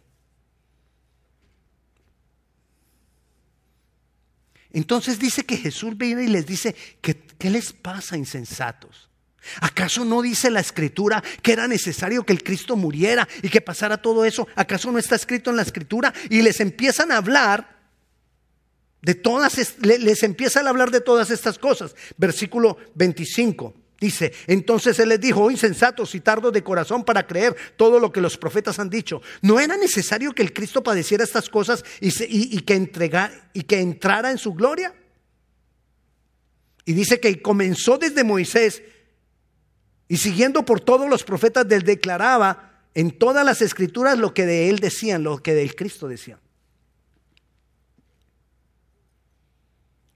Entonces 4.70 5.20
dice 5.20 5.46
que 5.46 5.56
Jesús 5.56 5.98
viene 5.98 6.26
y 6.26 6.28
les 6.28 6.46
dice, 6.46 6.76
¿qué, 7.00 7.50
les 7.50 7.72
pasa, 7.72 8.18
insensatos? 8.18 9.09
¿Acaso 9.62 10.06
no 10.06 10.21
dice 10.21 10.49
la 10.49 10.60
escritura 10.60 11.23
que 11.41 11.54
era 11.54 11.67
necesario 11.67 12.25
que 12.25 12.34
el 12.34 12.43
Cristo 12.43 12.75
muriera 12.75 13.28
y 13.41 13.49
que 13.49 13.62
pasara 13.62 14.02
todo 14.02 14.25
eso? 14.25 14.47
¿Acaso 14.56 14.91
no 14.91 14.99
está 14.99 15.15
escrito 15.15 15.49
en 15.49 15.56
la 15.56 15.63
escritura? 15.63 16.13
Y 16.30 16.41
les 16.41 16.60
empiezan 16.60 17.12
a 17.12 17.17
hablar 17.17 17.78
de 19.02 19.15
todas, 19.15 19.58
les 19.80 20.23
empiezan 20.23 20.67
a 20.67 20.69
hablar 20.69 20.91
de 20.91 21.02
todas 21.02 21.32
estas 21.32 21.58
cosas. 21.58 21.95
Versículo 22.17 22.78
25 22.95 23.73
dice, 23.99 24.34
entonces 24.47 24.97
él 24.99 25.10
les 25.10 25.19
dijo, 25.19 25.43
oh 25.43 25.52
insensatos 25.52 26.15
y 26.15 26.21
tardos 26.21 26.54
de 26.54 26.63
corazón 26.63 27.04
para 27.04 27.28
creer 27.28 27.56
todo 27.75 27.99
lo 27.99 28.12
que 28.12 28.21
los 28.21 28.38
profetas 28.38 28.80
han 28.80 28.89
dicho. 28.89 29.21
¿No 29.41 29.60
era 29.60 29.75
necesario 29.78 30.34
que 30.34 30.41
el 30.41 30.54
Cristo 30.54 30.82
padeciera 30.84 31.23
estas 31.23 31.49
cosas 31.49 31.84
y, 31.99 32.12
que, 32.62 32.75
y 33.54 33.63
que 33.63 33.80
entrara 33.80 34.32
en 34.32 34.38
su 34.38 34.54
gloria? 34.54 34.93
Y 36.86 36.93
dice 36.93 37.19
que 37.19 37.41
comenzó 37.41 37.97
desde 37.97 38.23
Moisés 38.23 38.82
y 40.10 40.17
siguiendo 40.17 40.65
por 40.65 40.82
todos 40.82 41.08
los 41.08 41.24
profetas, 41.24 41.67
él 41.69 41.84
declaraba 41.84 42.82
en 42.95 43.12
todas 43.12 43.45
las 43.45 43.62
escrituras 43.62 44.17
lo 44.17 44.34
que 44.34 44.48
de 44.48 44.69
él 44.69 44.80
decían, 44.80 45.24
lo 45.24 45.38
que 45.38 45.54
del 45.54 45.76
Cristo 45.76 46.08
decían. 46.08 46.39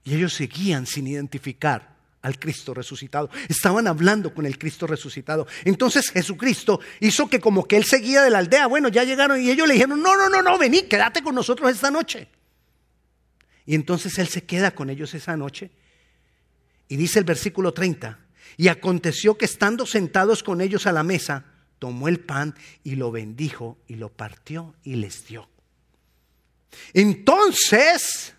Y 0.02 0.16
ellos 0.16 0.34
seguían 0.34 0.84
sin 0.84 1.06
identificar 1.06 1.94
al 2.22 2.40
Cristo 2.40 2.74
resucitado. 2.74 3.30
Estaban 3.48 3.86
hablando 3.86 4.34
con 4.34 4.46
el 4.46 4.58
Cristo 4.58 4.88
resucitado. 4.88 5.46
Entonces 5.64 6.10
Jesucristo 6.10 6.80
hizo 6.98 7.28
que 7.28 7.38
como 7.38 7.64
que 7.68 7.76
él 7.76 7.84
seguía 7.84 8.22
de 8.22 8.30
la 8.30 8.38
aldea. 8.38 8.66
Bueno, 8.66 8.88
ya 8.88 9.04
llegaron 9.04 9.40
y 9.40 9.48
ellos 9.48 9.68
le 9.68 9.74
dijeron, 9.74 10.02
no, 10.02 10.16
no, 10.16 10.28
no, 10.28 10.42
no, 10.42 10.58
vení, 10.58 10.82
quédate 10.82 11.22
con 11.22 11.36
nosotros 11.36 11.70
esta 11.70 11.92
noche. 11.92 12.26
Y 13.64 13.76
entonces 13.76 14.18
él 14.18 14.26
se 14.26 14.42
queda 14.42 14.72
con 14.72 14.90
ellos 14.90 15.14
esa 15.14 15.36
noche. 15.36 15.70
Y 16.88 16.96
dice 16.96 17.20
el 17.20 17.24
versículo 17.24 17.72
30, 17.72 18.23
y 18.56 18.68
aconteció 18.68 19.36
que 19.36 19.44
estando 19.44 19.86
sentados 19.86 20.42
con 20.42 20.60
ellos 20.60 20.86
a 20.86 20.92
la 20.92 21.02
mesa, 21.02 21.44
tomó 21.78 22.08
el 22.08 22.20
pan 22.20 22.54
y 22.82 22.94
lo 22.94 23.10
bendijo 23.10 23.78
y 23.86 23.96
lo 23.96 24.10
partió 24.10 24.74
y 24.82 24.96
les 24.96 25.26
dio. 25.26 25.48
Entonces 26.92 28.34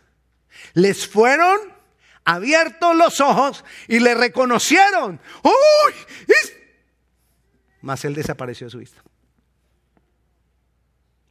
les 0.73 1.07
fueron 1.07 1.59
abiertos 2.23 2.95
los 2.95 3.21
ojos 3.21 3.63
y 3.87 3.99
le 3.99 4.15
reconocieron. 4.15 5.19
¡Uy! 5.43 5.93
Mas 7.81 8.03
él 8.03 8.15
desapareció 8.15 8.67
de 8.67 8.71
su 8.71 8.79
vista. 8.79 9.03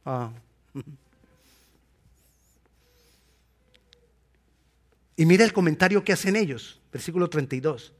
Ah. 0.05 0.31
Y 5.17 5.25
mira 5.25 5.43
el 5.43 5.53
comentario 5.53 6.03
que 6.03 6.13
hacen 6.13 6.35
ellos, 6.35 6.79
versículo 6.91 7.29
32. 7.29 7.93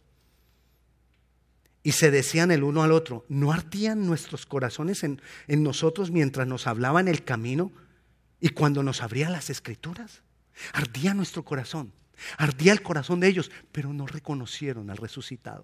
Y 1.85 1.91
se 1.91 2.09
decían 2.09 2.49
el 2.49 2.63
uno 2.63 2.81
al 2.81 2.91
otro, 2.91 3.25
¿no 3.29 3.51
ardían 3.51 4.07
nuestros 4.07 4.47
corazones 4.47 5.03
en, 5.03 5.21
nosotros 5.47 6.09
mientras 6.09 6.47
nos 6.47 6.65
hablaba 6.65 6.99
en 6.99 7.07
el 7.07 7.23
camino 7.23 7.71
y 8.41 8.49
cuando 8.49 8.81
nos 8.81 9.03
abría 9.03 9.29
las 9.29 9.51
escrituras? 9.51 10.23
Ardía 10.73 11.13
nuestro 11.13 11.45
corazón, 11.45 11.93
ardía 12.39 12.71
el 12.71 12.81
corazón 12.81 13.19
de 13.19 13.27
ellos, 13.27 13.51
pero 13.71 13.93
no 13.93 14.07
reconocieron 14.07 14.89
al 14.89 14.97
resucitado. 14.97 15.63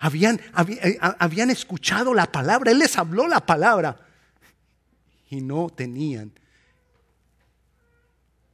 Habían, 0.00 0.38
eh, 0.68 0.98
habían 1.00 1.48
escuchado 1.48 2.12
la 2.12 2.30
palabra, 2.30 2.72
Él 2.72 2.80
les 2.80 2.98
habló 2.98 3.28
la 3.28 3.40
palabra 3.46 4.06
y 5.30 5.40
no 5.40 5.70
tenían 5.74 6.38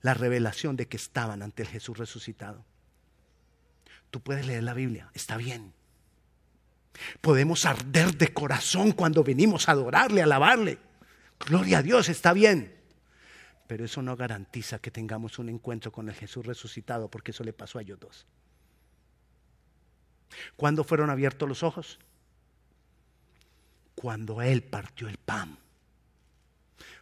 la 0.00 0.14
revelación 0.14 0.76
de 0.76 0.86
que 0.86 0.96
estaban 0.96 1.42
ante 1.42 1.62
el 1.64 1.68
Jesús 1.68 1.98
resucitado. 1.98 2.64
Tú 4.12 4.20
puedes 4.20 4.46
leer 4.46 4.62
la 4.62 4.74
Biblia, 4.74 5.10
está 5.14 5.38
bien. 5.38 5.72
Podemos 7.22 7.64
arder 7.64 8.14
de 8.18 8.28
corazón 8.28 8.92
cuando 8.92 9.24
venimos 9.24 9.68
a 9.68 9.72
adorarle, 9.72 10.20
a 10.20 10.24
alabarle. 10.24 10.78
Gloria 11.46 11.78
a 11.78 11.82
Dios, 11.82 12.10
está 12.10 12.34
bien. 12.34 12.76
Pero 13.66 13.86
eso 13.86 14.02
no 14.02 14.14
garantiza 14.14 14.80
que 14.80 14.90
tengamos 14.90 15.38
un 15.38 15.48
encuentro 15.48 15.90
con 15.90 16.10
el 16.10 16.14
Jesús 16.14 16.44
resucitado, 16.44 17.08
porque 17.08 17.30
eso 17.30 17.42
le 17.42 17.54
pasó 17.54 17.78
a 17.78 17.82
ellos 17.82 17.98
dos. 18.00 18.26
¿Cuándo 20.56 20.84
fueron 20.84 21.08
abiertos 21.08 21.48
los 21.48 21.62
ojos? 21.62 21.98
Cuando 23.94 24.42
Él 24.42 24.62
partió 24.62 25.08
el 25.08 25.16
pan. 25.16 25.56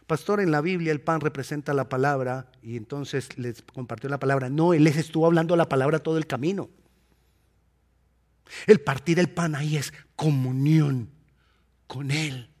Pastor, 0.07 0.39
en 0.39 0.51
la 0.51 0.61
Biblia 0.61 0.93
el 0.93 1.01
pan 1.01 1.19
representa 1.19 1.73
la 1.73 1.89
palabra 1.89 2.49
y 2.63 2.77
entonces 2.77 3.37
les 3.37 3.61
compartió 3.63 4.09
la 4.09 4.17
palabra. 4.17 4.49
No, 4.49 4.73
Él 4.73 4.85
les 4.85 4.95
estuvo 4.95 5.25
hablando 5.25 5.57
la 5.57 5.67
palabra 5.67 5.99
todo 5.99 6.17
el 6.17 6.25
camino. 6.25 6.69
El 8.67 8.81
partir 8.81 9.19
el 9.19 9.29
pan 9.29 9.55
ahí 9.55 9.77
es 9.77 9.93
comunión 10.15 11.09
con 11.87 12.11
Él 12.11 12.51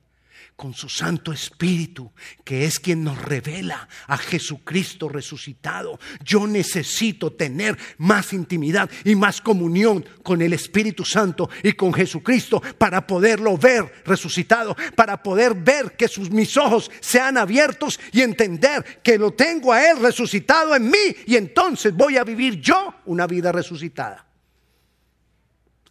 con 0.61 0.75
su 0.75 0.89
Santo 0.89 1.33
Espíritu, 1.33 2.11
que 2.43 2.65
es 2.65 2.79
quien 2.79 3.03
nos 3.03 3.19
revela 3.19 3.89
a 4.05 4.15
Jesucristo 4.15 5.09
resucitado. 5.09 5.99
Yo 6.23 6.45
necesito 6.45 7.33
tener 7.33 7.75
más 7.97 8.31
intimidad 8.31 8.87
y 9.03 9.15
más 9.15 9.41
comunión 9.41 10.05
con 10.21 10.39
el 10.39 10.53
Espíritu 10.53 11.03
Santo 11.03 11.49
y 11.63 11.71
con 11.71 11.91
Jesucristo 11.91 12.61
para 12.77 13.07
poderlo 13.07 13.57
ver 13.57 14.03
resucitado, 14.05 14.77
para 14.95 15.23
poder 15.23 15.55
ver 15.55 15.95
que 15.97 16.07
sus, 16.07 16.29
mis 16.29 16.55
ojos 16.57 16.91
sean 16.99 17.37
abiertos 17.37 17.99
y 18.11 18.21
entender 18.21 19.01
que 19.01 19.17
lo 19.17 19.31
tengo 19.31 19.73
a 19.73 19.89
Él 19.89 19.99
resucitado 19.99 20.75
en 20.75 20.91
mí 20.91 21.15
y 21.25 21.37
entonces 21.37 21.91
voy 21.91 22.17
a 22.17 22.23
vivir 22.23 22.61
yo 22.61 22.93
una 23.05 23.25
vida 23.25 23.51
resucitada. 23.51 24.30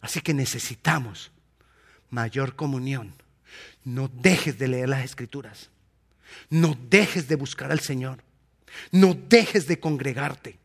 Así 0.01 0.21
que 0.21 0.33
necesitamos 0.33 1.31
mayor 2.09 2.55
comunión 2.55 3.13
no 3.83 4.07
dejes 4.07 4.57
de 4.57 4.67
leer 4.67 4.89
las 4.89 5.03
escrituras. 5.03 5.69
No 6.49 6.77
dejes 6.89 7.27
de 7.27 7.35
buscar 7.35 7.71
al 7.71 7.79
Señor. 7.79 8.23
No 8.91 9.13
dejes 9.13 9.67
de 9.67 9.79
congregarte. 9.79 10.59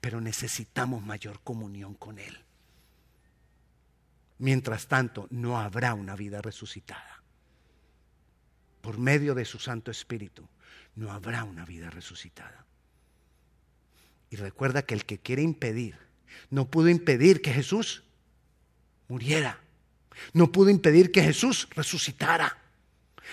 Pero 0.00 0.20
necesitamos 0.20 1.04
mayor 1.04 1.40
comunión 1.42 1.94
con 1.94 2.18
Él. 2.18 2.38
Mientras 4.38 4.88
tanto, 4.88 5.28
no 5.30 5.58
habrá 5.60 5.94
una 5.94 6.16
vida 6.16 6.42
resucitada. 6.42 7.22
Por 8.80 8.98
medio 8.98 9.34
de 9.34 9.44
su 9.44 9.58
Santo 9.58 9.90
Espíritu, 9.90 10.48
no 10.96 11.12
habrá 11.12 11.44
una 11.44 11.64
vida 11.64 11.90
resucitada. 11.90 12.66
Y 14.30 14.36
recuerda 14.36 14.82
que 14.82 14.94
el 14.94 15.04
que 15.04 15.18
quiere 15.18 15.42
impedir, 15.42 15.96
no 16.50 16.68
pudo 16.68 16.88
impedir 16.88 17.40
que 17.40 17.52
Jesús 17.52 18.03
muriera. 19.08 19.60
No 20.32 20.50
pudo 20.50 20.70
impedir 20.70 21.10
que 21.10 21.22
Jesús 21.22 21.68
resucitara. 21.70 22.58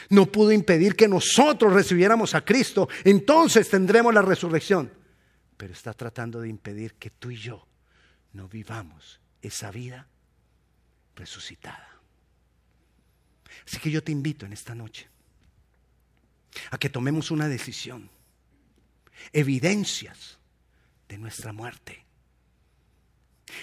No 0.09 0.31
pudo 0.31 0.51
impedir 0.51 0.95
que 0.95 1.07
nosotros 1.07 1.73
recibiéramos 1.73 2.33
a 2.33 2.43
Cristo. 2.43 2.89
Entonces 3.03 3.69
tendremos 3.69 4.13
la 4.13 4.21
resurrección. 4.21 4.91
Pero 5.57 5.73
está 5.73 5.93
tratando 5.93 6.41
de 6.41 6.49
impedir 6.49 6.95
que 6.95 7.11
tú 7.11 7.29
y 7.29 7.37
yo 7.37 7.67
no 8.33 8.47
vivamos 8.47 9.19
esa 9.41 9.71
vida 9.71 10.07
resucitada. 11.15 11.99
Así 13.67 13.77
que 13.77 13.91
yo 13.91 14.03
te 14.03 14.11
invito 14.11 14.45
en 14.45 14.53
esta 14.53 14.73
noche 14.73 15.07
a 16.71 16.77
que 16.77 16.89
tomemos 16.89 17.31
una 17.31 17.47
decisión. 17.47 18.09
Evidencias 19.33 20.39
de 21.07 21.17
nuestra 21.17 21.53
muerte. 21.53 22.05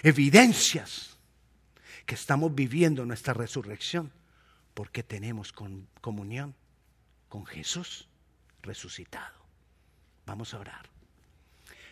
Evidencias 0.03 1.18
que 2.09 2.15
estamos 2.15 2.55
viviendo 2.55 3.05
nuestra 3.05 3.35
resurrección 3.35 4.11
porque 4.73 5.03
tenemos 5.03 5.53
comunión 6.01 6.55
con 7.29 7.45
Jesús 7.45 8.09
resucitado. 8.63 9.37
Vamos 10.25 10.55
a 10.55 10.59
orar. 10.59 10.89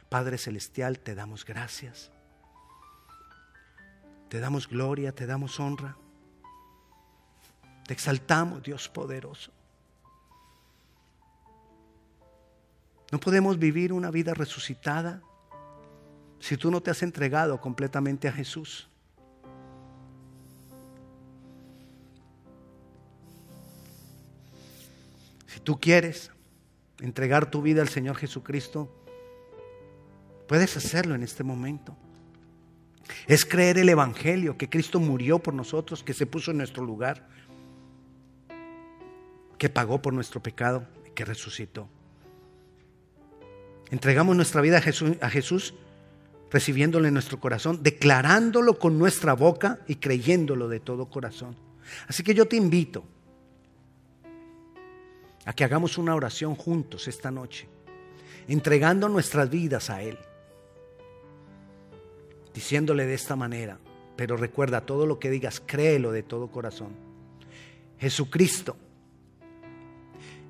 Padre 0.09 0.39
Celestial, 0.39 1.01
te 1.01 1.15
damos 1.15 1.45
gracias. 1.45 2.11
Te 4.31 4.41
damos 4.41 4.67
gloria, 4.69 5.13
te 5.13 5.27
damos 5.27 5.61
honra. 5.61 5.99
Te 7.87 7.93
exaltamos, 7.93 8.63
Dios 8.63 8.89
poderoso. 8.89 9.53
No 13.13 13.21
podemos 13.21 13.59
vivir 13.59 13.93
una 13.93 14.11
vida 14.11 14.33
resucitada 14.33 15.21
si 16.41 16.57
tú 16.57 16.71
no 16.71 16.81
te 16.81 16.91
has 16.91 17.03
entregado 17.03 17.61
completamente 17.61 18.29
a 18.29 18.33
Jesús. 18.33 18.89
Tú 25.61 25.79
quieres 25.81 26.31
entregar 27.01 27.51
tu 27.51 27.63
vida 27.63 27.83
al 27.83 27.89
Señor 27.89 28.17
Jesucristo, 28.17 28.93
puedes 30.47 30.77
hacerlo 30.77 31.15
en 31.15 31.23
este 31.23 31.45
momento. 31.45 31.97
Es 33.27 33.45
creer 33.45 33.79
el 33.79 33.89
Evangelio, 33.89 34.57
que 34.57 34.69
Cristo 34.69 34.99
murió 34.99 35.39
por 35.39 35.55
nosotros, 35.55 36.03
que 36.03 36.15
se 36.15 36.27
puso 36.27 36.51
en 36.51 36.59
nuestro 36.59 36.85
lugar, 36.85 37.29
que 39.59 39.69
pagó 39.69 40.03
por 40.03 40.13
nuestro 40.13 40.43
pecado 40.43 40.87
y 41.07 41.11
que 41.11 41.25
resucitó. 41.25 41.89
Entregamos 43.91 44.35
nuestra 44.35 44.61
vida 44.61 44.79
a 44.79 44.81
Jesús, 44.81 45.13
a 45.21 45.31
Jesús 45.31 45.75
recibiéndolo 46.51 47.07
en 47.07 47.15
nuestro 47.15 47.39
corazón, 47.39 47.83
declarándolo 47.83 48.79
con 48.79 48.99
nuestra 48.99 49.35
boca 49.35 49.81
y 49.87 49.97
creyéndolo 49.97 50.69
de 50.69 50.81
todo 50.81 51.07
corazón. 51.07 51.57
Así 52.09 52.23
que 52.23 52.35
yo 52.35 52.47
te 52.47 52.57
invito 52.57 53.05
a 55.47 55.53
que 55.53 55.65
hagamos 55.65 55.97
una 55.97 56.15
oración 56.15 56.57
juntos 56.57 57.09
esta 57.09 57.31
noche, 57.31 57.69
entregando 58.49 59.09
nuestras 59.09 59.49
vidas 59.49 59.89
a 59.89 60.03
Él, 60.03 60.19
diciéndole 62.53 63.07
de 63.07 63.15
esta 63.15 63.37
manera, 63.37 63.79
pero 64.17 64.37
recuerda, 64.37 64.81
todo 64.81 65.07
lo 65.07 65.19
que 65.19 65.31
digas, 65.31 65.63
créelo 65.65 66.11
de 66.11 66.23
todo 66.23 66.49
corazón. 66.49 66.97
Jesucristo, 67.99 68.77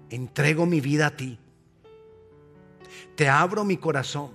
entrego 0.09 0.65
mi 0.67 0.81
vida 0.81 1.09
a 1.09 1.17
ti, 1.17 1.39
te 3.15 3.29
abro 3.29 3.65
mi 3.65 3.77
corazón, 3.77 4.31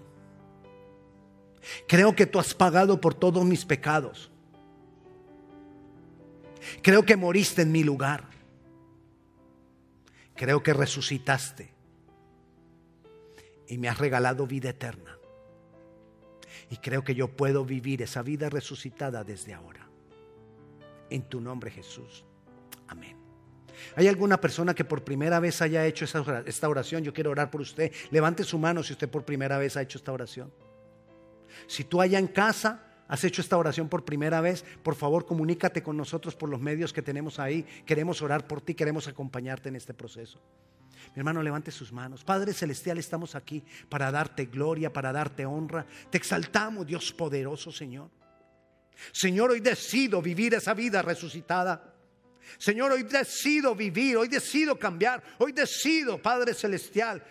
creo 1.87 2.15
que 2.15 2.27
tú 2.27 2.39
has 2.39 2.53
pagado 2.53 3.01
por 3.01 3.15
todos 3.15 3.43
mis 3.43 3.65
pecados. 3.65 4.31
Creo 6.83 7.03
que 7.03 7.15
moriste 7.15 7.63
en 7.63 7.71
mi 7.71 7.83
lugar. 7.83 8.30
Creo 10.41 10.63
que 10.63 10.73
resucitaste 10.73 11.71
y 13.67 13.77
me 13.77 13.89
has 13.89 13.99
regalado 13.99 14.47
vida 14.47 14.71
eterna. 14.71 15.15
Y 16.71 16.77
creo 16.77 17.03
que 17.03 17.13
yo 17.13 17.27
puedo 17.27 17.63
vivir 17.63 18.01
esa 18.01 18.23
vida 18.23 18.49
resucitada 18.49 19.23
desde 19.23 19.53
ahora. 19.53 19.87
En 21.11 21.29
tu 21.29 21.39
nombre 21.39 21.69
Jesús. 21.69 22.25
Amén. 22.87 23.17
¿Hay 23.95 24.07
alguna 24.07 24.41
persona 24.41 24.73
que 24.73 24.83
por 24.83 25.03
primera 25.03 25.39
vez 25.39 25.61
haya 25.61 25.85
hecho 25.85 26.05
esta 26.05 26.67
oración? 26.67 27.03
Yo 27.03 27.13
quiero 27.13 27.29
orar 27.29 27.51
por 27.51 27.61
usted. 27.61 27.91
Levante 28.09 28.43
su 28.43 28.57
mano 28.57 28.81
si 28.81 28.93
usted 28.93 29.11
por 29.11 29.23
primera 29.23 29.59
vez 29.59 29.77
ha 29.77 29.83
hecho 29.83 29.99
esta 29.99 30.11
oración. 30.11 30.51
Si 31.67 31.83
tú 31.83 32.01
allá 32.01 32.17
en 32.17 32.29
casa 32.29 32.90
has 33.11 33.25
hecho 33.25 33.41
esta 33.41 33.57
oración 33.57 33.89
por 33.89 34.05
primera 34.05 34.39
vez, 34.39 34.63
por 34.83 34.95
favor 34.95 35.25
comunícate 35.25 35.83
con 35.83 35.97
nosotros 35.97 36.33
por 36.33 36.47
los 36.47 36.61
medios 36.61 36.93
que 36.93 37.01
tenemos 37.01 37.39
ahí. 37.39 37.65
Queremos 37.85 38.21
orar 38.21 38.47
por 38.47 38.61
ti, 38.61 38.73
queremos 38.73 39.09
acompañarte 39.09 39.67
en 39.67 39.75
este 39.75 39.93
proceso. 39.93 40.39
Mi 41.13 41.19
hermano, 41.19 41.43
levante 41.43 41.71
sus 41.71 41.91
manos. 41.91 42.23
Padre 42.23 42.53
Celestial, 42.53 42.97
estamos 42.97 43.35
aquí 43.35 43.65
para 43.89 44.11
darte 44.11 44.45
gloria, 44.45 44.93
para 44.93 45.11
darte 45.11 45.45
honra. 45.45 45.85
Te 46.09 46.17
exaltamos, 46.17 46.87
Dios 46.87 47.11
poderoso, 47.11 47.69
Señor. 47.69 48.09
Señor, 49.11 49.51
hoy 49.51 49.59
decido 49.59 50.21
vivir 50.21 50.53
esa 50.53 50.73
vida 50.73 51.01
resucitada. 51.01 51.93
Señor, 52.57 52.93
hoy 52.93 53.03
decido 53.03 53.75
vivir, 53.75 54.15
hoy 54.15 54.29
decido 54.29 54.79
cambiar, 54.79 55.21
hoy 55.39 55.51
decido, 55.51 56.21
Padre 56.21 56.53
Celestial, 56.53 57.21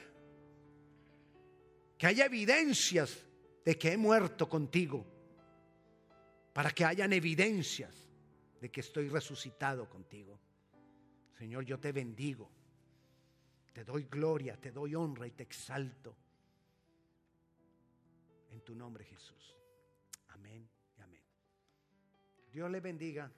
que 1.96 2.06
haya 2.06 2.26
evidencias 2.26 3.16
de 3.64 3.78
que 3.78 3.92
he 3.92 3.96
muerto 3.96 4.46
contigo, 4.46 5.06
para 6.60 6.72
que 6.72 6.84
hayan 6.84 7.10
evidencias 7.14 8.06
de 8.60 8.70
que 8.70 8.82
estoy 8.82 9.08
resucitado 9.08 9.88
contigo. 9.88 10.38
Señor, 11.38 11.64
yo 11.64 11.80
te 11.80 11.90
bendigo, 11.90 12.50
te 13.72 13.82
doy 13.82 14.04
gloria, 14.10 14.60
te 14.60 14.70
doy 14.70 14.94
honra 14.94 15.26
y 15.26 15.30
te 15.30 15.42
exalto. 15.42 16.14
En 18.50 18.60
tu 18.60 18.74
nombre, 18.74 19.06
Jesús. 19.06 19.56
Amén 20.28 20.68
y 20.98 21.00
amén. 21.00 21.22
Dios 22.52 22.70
le 22.70 22.80
bendiga. 22.80 23.32